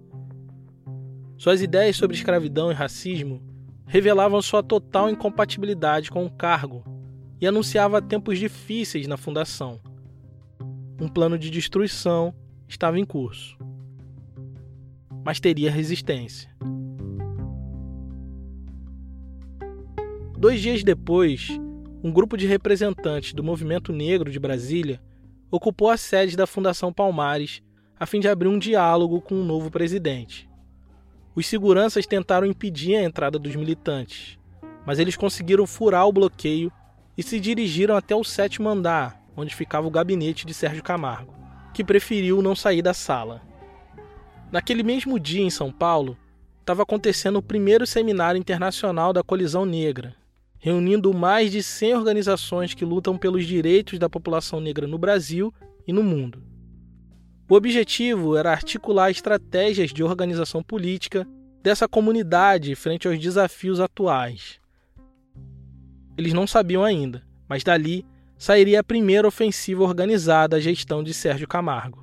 Suas 1.36 1.60
ideias 1.60 1.96
sobre 1.96 2.16
escravidão 2.16 2.70
e 2.70 2.74
racismo 2.74 3.42
revelavam 3.86 4.40
sua 4.40 4.62
total 4.62 5.10
incompatibilidade 5.10 6.10
com 6.10 6.24
o 6.24 6.30
cargo 6.30 6.84
e 7.40 7.46
anunciava 7.46 8.00
tempos 8.00 8.38
difíceis 8.38 9.06
na 9.06 9.16
fundação. 9.16 9.80
Um 11.00 11.08
plano 11.08 11.38
de 11.38 11.50
destruição 11.50 12.34
estava 12.68 12.98
em 12.98 13.04
curso. 13.04 13.58
Mas 15.24 15.40
teria 15.40 15.70
resistência. 15.70 16.54
Dois 20.38 20.60
dias 20.60 20.84
depois, 20.84 21.48
um 22.02 22.12
grupo 22.12 22.36
de 22.36 22.46
representantes 22.46 23.32
do 23.32 23.42
movimento 23.42 23.92
negro 23.92 24.30
de 24.30 24.38
Brasília 24.38 25.00
ocupou 25.50 25.90
a 25.90 25.96
sede 25.96 26.36
da 26.36 26.46
Fundação 26.46 26.92
Palmares 26.92 27.62
a 27.98 28.06
fim 28.06 28.20
de 28.20 28.28
abrir 28.28 28.48
um 28.48 28.58
diálogo 28.58 29.20
com 29.20 29.34
o 29.40 29.44
novo 29.44 29.70
presidente. 29.70 30.48
Os 31.36 31.48
seguranças 31.48 32.06
tentaram 32.06 32.46
impedir 32.46 32.94
a 32.94 33.02
entrada 33.02 33.40
dos 33.40 33.56
militantes, 33.56 34.38
mas 34.86 35.00
eles 35.00 35.16
conseguiram 35.16 35.66
furar 35.66 36.06
o 36.06 36.12
bloqueio 36.12 36.70
e 37.18 37.22
se 37.24 37.40
dirigiram 37.40 37.96
até 37.96 38.14
o 38.14 38.22
sétimo 38.22 38.68
andar, 38.68 39.20
onde 39.36 39.54
ficava 39.54 39.86
o 39.86 39.90
gabinete 39.90 40.46
de 40.46 40.54
Sérgio 40.54 40.82
Camargo, 40.82 41.34
que 41.72 41.82
preferiu 41.82 42.40
não 42.40 42.54
sair 42.54 42.82
da 42.82 42.94
sala. 42.94 43.42
Naquele 44.52 44.84
mesmo 44.84 45.18
dia, 45.18 45.42
em 45.42 45.50
São 45.50 45.72
Paulo, 45.72 46.16
estava 46.60 46.84
acontecendo 46.84 47.36
o 47.36 47.42
primeiro 47.42 47.84
seminário 47.84 48.38
internacional 48.38 49.12
da 49.12 49.24
Colisão 49.24 49.66
Negra, 49.66 50.14
reunindo 50.56 51.12
mais 51.12 51.50
de 51.50 51.64
100 51.64 51.94
organizações 51.96 52.74
que 52.74 52.84
lutam 52.84 53.18
pelos 53.18 53.44
direitos 53.44 53.98
da 53.98 54.08
população 54.08 54.60
negra 54.60 54.86
no 54.86 54.98
Brasil 54.98 55.52
e 55.84 55.92
no 55.92 56.02
mundo. 56.04 56.53
O 57.46 57.54
objetivo 57.54 58.36
era 58.36 58.50
articular 58.50 59.10
estratégias 59.10 59.92
de 59.92 60.02
organização 60.02 60.62
política 60.62 61.26
dessa 61.62 61.86
comunidade 61.86 62.74
frente 62.74 63.06
aos 63.06 63.18
desafios 63.18 63.80
atuais. 63.80 64.58
Eles 66.16 66.32
não 66.32 66.46
sabiam 66.46 66.82
ainda, 66.82 67.22
mas 67.46 67.62
dali 67.62 68.06
sairia 68.38 68.80
a 68.80 68.84
primeira 68.84 69.28
ofensiva 69.28 69.82
organizada 69.82 70.56
à 70.56 70.60
gestão 70.60 71.02
de 71.02 71.12
Sérgio 71.12 71.46
Camargo. 71.46 72.02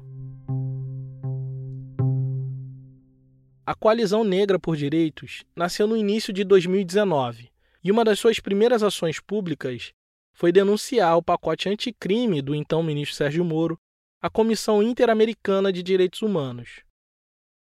A 3.66 3.74
Coalizão 3.74 4.24
Negra 4.24 4.60
por 4.60 4.76
Direitos 4.76 5.44
nasceu 5.56 5.88
no 5.88 5.98
início 5.98 6.32
de 6.32 6.44
2019 6.44 7.50
e 7.84 7.92
uma 7.92 8.04
das 8.04 8.20
suas 8.20 8.40
primeiras 8.40 8.84
ações 8.84 9.20
públicas 9.20 9.92
foi 10.34 10.52
denunciar 10.52 11.18
o 11.18 11.24
pacote 11.24 11.68
anticrime 11.68 12.42
do 12.42 12.54
então 12.54 12.84
ministro 12.84 13.16
Sérgio 13.16 13.44
Moro 13.44 13.80
a 14.24 14.30
Comissão 14.30 14.84
Interamericana 14.84 15.74
de 15.74 15.82
Direitos 15.82 16.22
Humanos. 16.22 16.84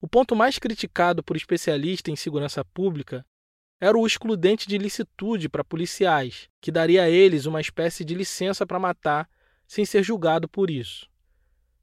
O 0.00 0.08
ponto 0.08 0.34
mais 0.34 0.58
criticado 0.58 1.22
por 1.22 1.36
especialistas 1.36 2.12
em 2.12 2.16
segurança 2.16 2.64
pública 2.64 3.24
era 3.80 3.96
o 3.96 4.04
excludente 4.04 4.66
de 4.66 4.76
licitude 4.76 5.48
para 5.48 5.62
policiais, 5.62 6.48
que 6.60 6.72
daria 6.72 7.04
a 7.04 7.08
eles 7.08 7.46
uma 7.46 7.60
espécie 7.60 8.04
de 8.04 8.12
licença 8.12 8.66
para 8.66 8.80
matar 8.80 9.30
sem 9.68 9.84
ser 9.84 10.02
julgado 10.02 10.48
por 10.48 10.68
isso. 10.68 11.08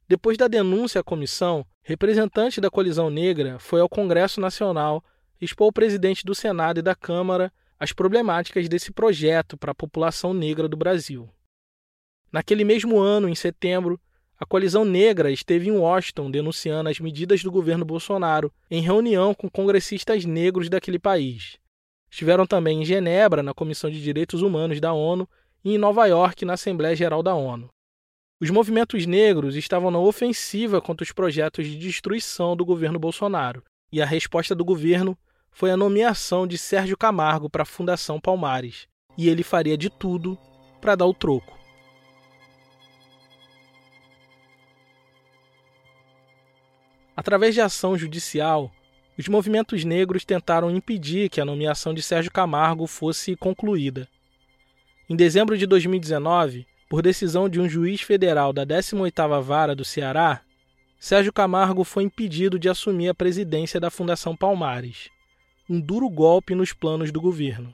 Depois 0.06 0.36
da 0.36 0.46
denúncia 0.46 1.00
à 1.00 1.04
comissão, 1.04 1.66
representante 1.82 2.60
da 2.60 2.70
colisão 2.70 3.08
negra 3.08 3.58
foi 3.58 3.80
ao 3.80 3.88
Congresso 3.88 4.42
Nacional 4.42 5.02
expor 5.40 5.68
ao 5.68 5.72
presidente 5.72 6.22
do 6.22 6.34
Senado 6.34 6.80
e 6.80 6.82
da 6.82 6.94
Câmara 6.94 7.50
as 7.80 7.94
problemáticas 7.94 8.68
desse 8.68 8.92
projeto 8.92 9.56
para 9.56 9.72
a 9.72 9.74
população 9.74 10.34
negra 10.34 10.68
do 10.68 10.76
Brasil. 10.76 11.30
Naquele 12.30 12.62
mesmo 12.62 12.98
ano, 12.98 13.26
em 13.26 13.34
setembro, 13.34 13.98
a 14.38 14.44
coalizão 14.44 14.84
negra 14.84 15.30
esteve 15.30 15.68
em 15.68 15.72
Washington 15.72 16.30
denunciando 16.30 16.90
as 16.90 17.00
medidas 17.00 17.42
do 17.42 17.50
governo 17.50 17.84
Bolsonaro 17.84 18.52
em 18.70 18.82
reunião 18.82 19.34
com 19.34 19.48
congressistas 19.48 20.24
negros 20.24 20.68
daquele 20.68 20.98
país. 20.98 21.58
Estiveram 22.10 22.46
também 22.46 22.82
em 22.82 22.84
Genebra, 22.84 23.42
na 23.42 23.54
Comissão 23.54 23.90
de 23.90 24.02
Direitos 24.02 24.42
Humanos 24.42 24.80
da 24.80 24.92
ONU, 24.92 25.28
e 25.64 25.74
em 25.74 25.78
Nova 25.78 26.06
York, 26.06 26.44
na 26.44 26.52
Assembleia 26.52 26.94
Geral 26.94 27.22
da 27.22 27.34
ONU. 27.34 27.68
Os 28.38 28.50
movimentos 28.50 29.06
negros 29.06 29.56
estavam 29.56 29.90
na 29.90 29.98
ofensiva 29.98 30.80
contra 30.80 31.02
os 31.02 31.12
projetos 31.12 31.66
de 31.66 31.76
destruição 31.76 32.54
do 32.54 32.64
governo 32.64 32.98
Bolsonaro, 32.98 33.62
e 33.90 34.02
a 34.02 34.06
resposta 34.06 34.54
do 34.54 34.64
governo 34.64 35.16
foi 35.50 35.70
a 35.70 35.76
nomeação 35.76 36.46
de 36.46 36.58
Sérgio 36.58 36.98
Camargo 36.98 37.48
para 37.48 37.62
a 37.62 37.66
Fundação 37.66 38.20
Palmares, 38.20 38.86
e 39.16 39.28
ele 39.28 39.42
faria 39.42 39.76
de 39.76 39.88
tudo 39.88 40.38
para 40.80 40.94
dar 40.94 41.06
o 41.06 41.14
troco. 41.14 41.58
Através 47.16 47.54
de 47.54 47.62
ação 47.62 47.96
judicial, 47.96 48.70
os 49.18 49.26
movimentos 49.26 49.82
negros 49.84 50.24
tentaram 50.24 50.70
impedir 50.70 51.30
que 51.30 51.40
a 51.40 51.44
nomeação 51.44 51.94
de 51.94 52.02
Sérgio 52.02 52.30
Camargo 52.30 52.86
fosse 52.86 53.34
concluída. 53.34 54.06
Em 55.08 55.16
dezembro 55.16 55.56
de 55.56 55.66
2019, 55.66 56.66
por 56.88 57.00
decisão 57.00 57.48
de 57.48 57.58
um 57.58 57.68
juiz 57.68 58.02
federal 58.02 58.52
da 58.52 58.66
18ª 58.66 59.40
Vara 59.40 59.74
do 59.74 59.84
Ceará, 59.84 60.42
Sérgio 60.98 61.32
Camargo 61.32 61.84
foi 61.84 62.04
impedido 62.04 62.58
de 62.58 62.68
assumir 62.68 63.08
a 63.08 63.14
presidência 63.14 63.80
da 63.80 63.90
Fundação 63.90 64.36
Palmares, 64.36 65.08
um 65.68 65.80
duro 65.80 66.10
golpe 66.10 66.54
nos 66.54 66.72
planos 66.72 67.10
do 67.10 67.20
governo. 67.20 67.72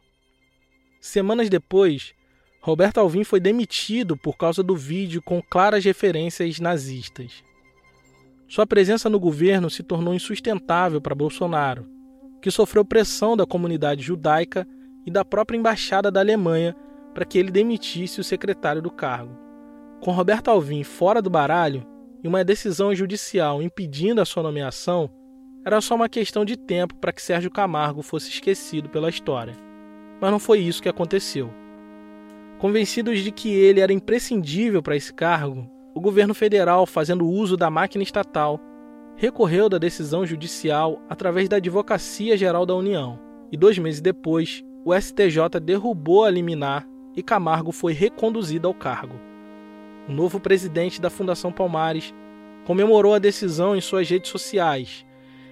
Semanas 1.01 1.49
depois, 1.49 2.15
Roberto 2.61 2.99
Alvim 2.99 3.25
foi 3.25 3.41
demitido 3.41 4.17
por 4.17 4.37
causa 4.37 4.63
do 4.63 4.77
vídeo 4.77 5.21
com 5.21 5.43
claras 5.43 5.85
referências 5.85 6.61
nazistas. 6.61 7.43
Sua 8.53 8.67
presença 8.67 9.09
no 9.09 9.19
governo 9.19 9.71
se 9.71 9.83
tornou 9.83 10.13
insustentável 10.13 11.01
para 11.01 11.15
Bolsonaro, 11.15 11.89
que 12.43 12.51
sofreu 12.51 12.85
pressão 12.85 13.35
da 13.35 13.47
comunidade 13.47 14.03
judaica 14.03 14.69
e 15.07 15.11
da 15.11 15.25
própria 15.25 15.57
embaixada 15.57 16.11
da 16.11 16.21
Alemanha 16.21 16.77
para 17.15 17.25
que 17.25 17.39
ele 17.39 17.51
demitisse 17.51 18.21
o 18.21 18.25
secretário 18.25 18.83
do 18.83 18.91
cargo. 18.91 19.35
Com 20.03 20.11
Roberto 20.11 20.49
Alvim 20.49 20.85
fora 20.85 21.23
do 21.23 21.31
baralho 21.31 21.83
e 22.23 22.29
uma 22.29 22.45
decisão 22.45 22.95
judicial 22.95 23.63
impedindo 23.63 24.21
a 24.21 24.27
sua 24.27 24.43
nomeação, 24.43 25.09
era 25.65 25.81
só 25.81 25.95
uma 25.95 26.07
questão 26.07 26.45
de 26.45 26.55
tempo 26.55 26.95
para 26.97 27.11
que 27.11 27.23
Sérgio 27.23 27.51
Camargo 27.51 28.03
fosse 28.03 28.29
esquecido 28.29 28.91
pela 28.91 29.09
história. 29.09 29.55
Mas 30.21 30.31
não 30.31 30.39
foi 30.39 30.59
isso 30.59 30.83
que 30.83 30.91
aconteceu. 30.91 31.51
Convencidos 32.59 33.21
de 33.21 33.33
que 33.33 33.51
ele 33.51 33.81
era 33.81 33.95
imprescindível 33.95 34.83
para 34.83 34.95
esse 34.95 35.11
cargo, 35.11 35.72
o 35.95 36.01
governo 36.01 36.35
federal, 36.35 36.87
fazendo 36.87 37.27
uso 37.27 37.57
da 37.57 37.71
máquina 37.71 38.03
estatal, 38.03 38.59
recorreu 39.17 39.69
da 39.69 39.79
decisão 39.79 40.27
judicial 40.27 41.01
através 41.09 41.49
da 41.49 41.57
Advocacia 41.57 42.37
Geral 42.37 42.65
da 42.65 42.75
União. 42.75 43.19
E 43.51 43.57
dois 43.57 43.79
meses 43.79 44.01
depois, 44.01 44.65
o 44.85 44.95
STJ 44.99 45.61
derrubou 45.63 46.25
a 46.25 46.31
liminar 46.31 46.87
e 47.15 47.23
Camargo 47.23 47.73
foi 47.73 47.93
reconduzido 47.93 48.67
ao 48.67 48.75
cargo. 48.75 49.15
O 50.09 50.13
novo 50.13 50.41
presidente 50.41 51.01
da 51.01 51.11
Fundação 51.11 51.53
Palmares 51.53 52.13
comemorou 52.65 53.15
a 53.15 53.19
decisão 53.19 53.77
em 53.77 53.81
suas 53.81 54.09
redes 54.09 54.31
sociais 54.31 55.05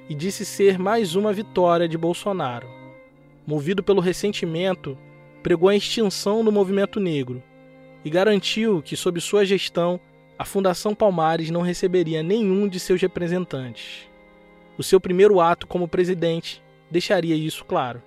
e 0.09 0.14
disse 0.14 0.44
ser 0.44 0.79
mais 0.79 1.14
uma 1.14 1.33
vitória 1.33 1.87
de 1.87 1.98
Bolsonaro. 1.98 2.66
Movido 3.46 3.83
pelo 3.83 4.00
ressentimento, 4.00 4.96
pregou 5.42 5.68
a 5.68 5.76
extinção 5.76 6.44
do 6.44 6.50
movimento 6.50 6.98
negro 6.98 7.42
e 8.05 8.11
garantiu 8.11 8.83
que, 8.83 8.96
sob 8.96 9.20
sua 9.20 9.44
gestão, 9.44 10.00
a 10.40 10.44
Fundação 10.46 10.94
Palmares 10.94 11.50
não 11.50 11.61
receberia 11.61 12.22
nenhum 12.22 12.66
de 12.66 12.81
seus 12.81 12.98
representantes. 12.98 14.09
O 14.79 14.83
seu 14.83 14.98
primeiro 14.98 15.38
ato 15.38 15.66
como 15.66 15.87
presidente 15.87 16.62
deixaria 16.90 17.37
isso 17.37 17.62
claro. 17.62 18.03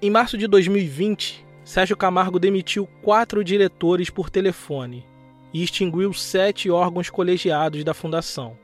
Em 0.00 0.08
março 0.08 0.38
de 0.38 0.46
2020, 0.46 1.44
Sérgio 1.64 1.96
Camargo 1.96 2.38
demitiu 2.38 2.88
quatro 3.02 3.42
diretores 3.42 4.08
por 4.08 4.30
telefone 4.30 5.04
e 5.52 5.64
extinguiu 5.64 6.12
sete 6.12 6.70
órgãos 6.70 7.10
colegiados 7.10 7.82
da 7.82 7.92
Fundação, 7.92 8.56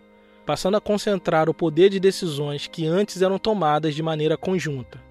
passando 0.46 0.76
a 0.76 0.80
concentrar 0.80 1.50
o 1.50 1.54
poder 1.54 1.90
de 1.90 1.98
decisões 1.98 2.68
que 2.68 2.86
antes 2.86 3.22
eram 3.22 3.40
tomadas 3.40 3.92
de 3.92 4.04
maneira 4.04 4.36
conjunta. 4.36 5.02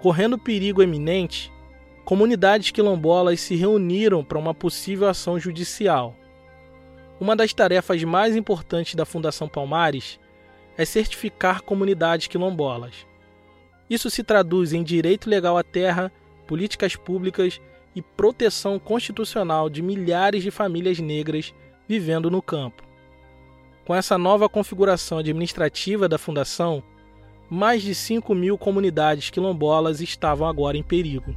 Correndo 0.00 0.36
perigo 0.36 0.82
eminente, 0.82 1.50
comunidades 2.04 2.72
quilombolas 2.72 3.40
se 3.40 3.56
reuniram 3.56 4.22
para 4.22 4.38
uma 4.38 4.52
possível 4.52 5.08
ação 5.08 5.40
judicial 5.40 6.14
uma 7.20 7.34
das 7.34 7.52
tarefas 7.52 8.02
mais 8.04 8.36
importantes 8.36 8.94
da 8.94 9.06
Fundação 9.06 9.48
Palmares 9.48 10.20
é 10.76 10.84
certificar 10.84 11.62
comunidades 11.62 12.26
quilombolas. 12.26 13.06
Isso 13.88 14.10
se 14.10 14.22
traduz 14.22 14.72
em 14.72 14.82
direito 14.82 15.30
legal 15.30 15.56
à 15.56 15.62
terra, 15.62 16.12
políticas 16.46 16.96
públicas 16.96 17.60
e 17.94 18.02
proteção 18.02 18.78
constitucional 18.78 19.70
de 19.70 19.80
milhares 19.80 20.42
de 20.42 20.50
famílias 20.50 20.98
negras 20.98 21.54
vivendo 21.88 22.30
no 22.30 22.42
campo. 22.42 22.82
Com 23.86 23.94
essa 23.94 24.18
nova 24.18 24.48
configuração 24.48 25.18
administrativa 25.18 26.08
da 26.08 26.18
Fundação, 26.18 26.82
mais 27.48 27.82
de 27.82 27.94
5 27.94 28.34
mil 28.34 28.58
comunidades 28.58 29.30
quilombolas 29.30 30.00
estavam 30.00 30.46
agora 30.46 30.76
em 30.76 30.82
perigo. 30.82 31.34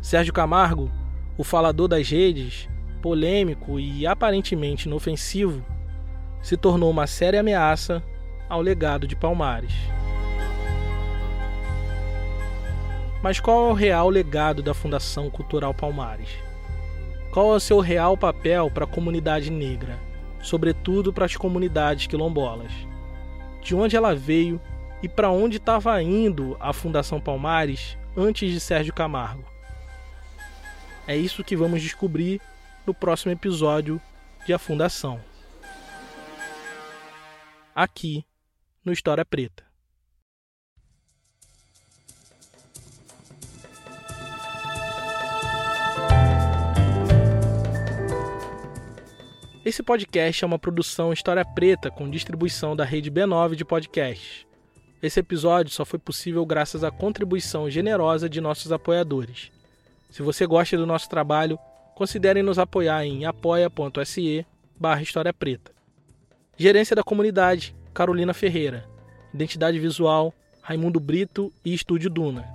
Sérgio 0.00 0.32
Camargo, 0.32 0.90
o 1.36 1.44
falador 1.44 1.86
das 1.86 2.08
redes, 2.08 2.68
polêmico 2.98 3.80
e 3.80 4.06
aparentemente 4.06 4.88
inofensivo, 4.88 5.64
se 6.42 6.56
tornou 6.56 6.90
uma 6.90 7.06
séria 7.06 7.40
ameaça 7.40 8.02
ao 8.48 8.60
legado 8.60 9.06
de 9.06 9.16
Palmares. 9.16 9.72
Mas 13.22 13.40
qual 13.40 13.68
é 13.68 13.70
o 13.70 13.74
real 13.74 14.08
legado 14.08 14.62
da 14.62 14.72
Fundação 14.72 15.28
Cultural 15.28 15.74
Palmares? 15.74 16.28
Qual 17.32 17.52
é 17.52 17.56
o 17.56 17.60
seu 17.60 17.80
real 17.80 18.16
papel 18.16 18.70
para 18.70 18.84
a 18.84 18.88
comunidade 18.88 19.50
negra, 19.50 19.98
sobretudo 20.40 21.12
para 21.12 21.24
as 21.24 21.36
comunidades 21.36 22.06
quilombolas? 22.06 22.72
De 23.60 23.74
onde 23.74 23.96
ela 23.96 24.14
veio 24.14 24.60
e 25.02 25.08
para 25.08 25.30
onde 25.30 25.56
estava 25.56 26.00
indo 26.02 26.56
a 26.60 26.72
Fundação 26.72 27.20
Palmares 27.20 27.98
antes 28.16 28.50
de 28.50 28.60
Sérgio 28.60 28.94
Camargo? 28.94 29.44
É 31.06 31.16
isso 31.16 31.42
que 31.42 31.56
vamos 31.56 31.82
descobrir 31.82 32.40
no 32.88 32.94
próximo 32.94 33.30
episódio 33.30 34.00
de 34.46 34.54
A 34.54 34.58
Fundação. 34.58 35.20
Aqui 37.74 38.24
no 38.82 38.94
História 38.94 39.26
Preta. 39.26 39.62
Esse 49.62 49.82
podcast 49.82 50.42
é 50.42 50.46
uma 50.46 50.58
produção 50.58 51.12
História 51.12 51.44
Preta 51.44 51.90
com 51.90 52.08
distribuição 52.08 52.74
da 52.74 52.86
rede 52.86 53.10
B9 53.10 53.54
de 53.54 53.66
podcasts. 53.66 54.46
Esse 55.02 55.20
episódio 55.20 55.70
só 55.70 55.84
foi 55.84 55.98
possível 55.98 56.46
graças 56.46 56.82
à 56.82 56.90
contribuição 56.90 57.68
generosa 57.68 58.30
de 58.30 58.40
nossos 58.40 58.72
apoiadores. 58.72 59.52
Se 60.08 60.22
você 60.22 60.46
gosta 60.46 60.74
do 60.74 60.86
nosso 60.86 61.06
trabalho, 61.10 61.58
considerem 61.98 62.44
nos 62.44 62.60
apoiar 62.60 63.04
em 63.04 63.24
apoia.se 63.24 64.46
barra 64.78 65.02
História 65.02 65.34
Preta. 65.34 65.72
Gerência 66.56 66.94
da 66.94 67.02
Comunidade, 67.02 67.74
Carolina 67.92 68.32
Ferreira. 68.32 68.88
Identidade 69.34 69.80
Visual, 69.80 70.32
Raimundo 70.62 71.00
Brito 71.00 71.52
e 71.64 71.74
Estúdio 71.74 72.08
Duna. 72.08 72.46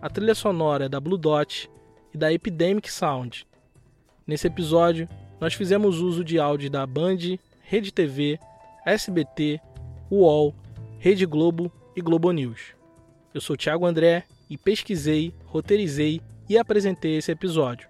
A 0.00 0.08
trilha 0.08 0.36
sonora 0.36 0.84
é 0.84 0.88
da 0.88 1.00
Blue 1.00 1.18
Dot 1.18 1.68
e 2.14 2.16
da 2.16 2.32
Epidemic 2.32 2.92
Sound. 2.92 3.44
Nesse 4.24 4.46
episódio, 4.46 5.08
nós 5.40 5.52
fizemos 5.52 5.98
uso 5.98 6.22
de 6.22 6.38
áudio 6.38 6.70
da 6.70 6.86
Band, 6.86 7.38
Rede 7.62 7.90
TV, 7.90 8.38
SBT, 8.86 9.60
UOL, 10.08 10.54
Rede 11.00 11.26
Globo 11.26 11.72
e 11.96 12.00
Globo 12.00 12.30
News. 12.30 12.76
Eu 13.34 13.40
sou 13.40 13.56
Thiago 13.56 13.84
André 13.84 14.22
e 14.48 14.56
pesquisei, 14.56 15.34
roteirizei 15.46 16.20
e 16.48 16.56
apresentei 16.56 17.16
esse 17.16 17.32
episódio. 17.32 17.89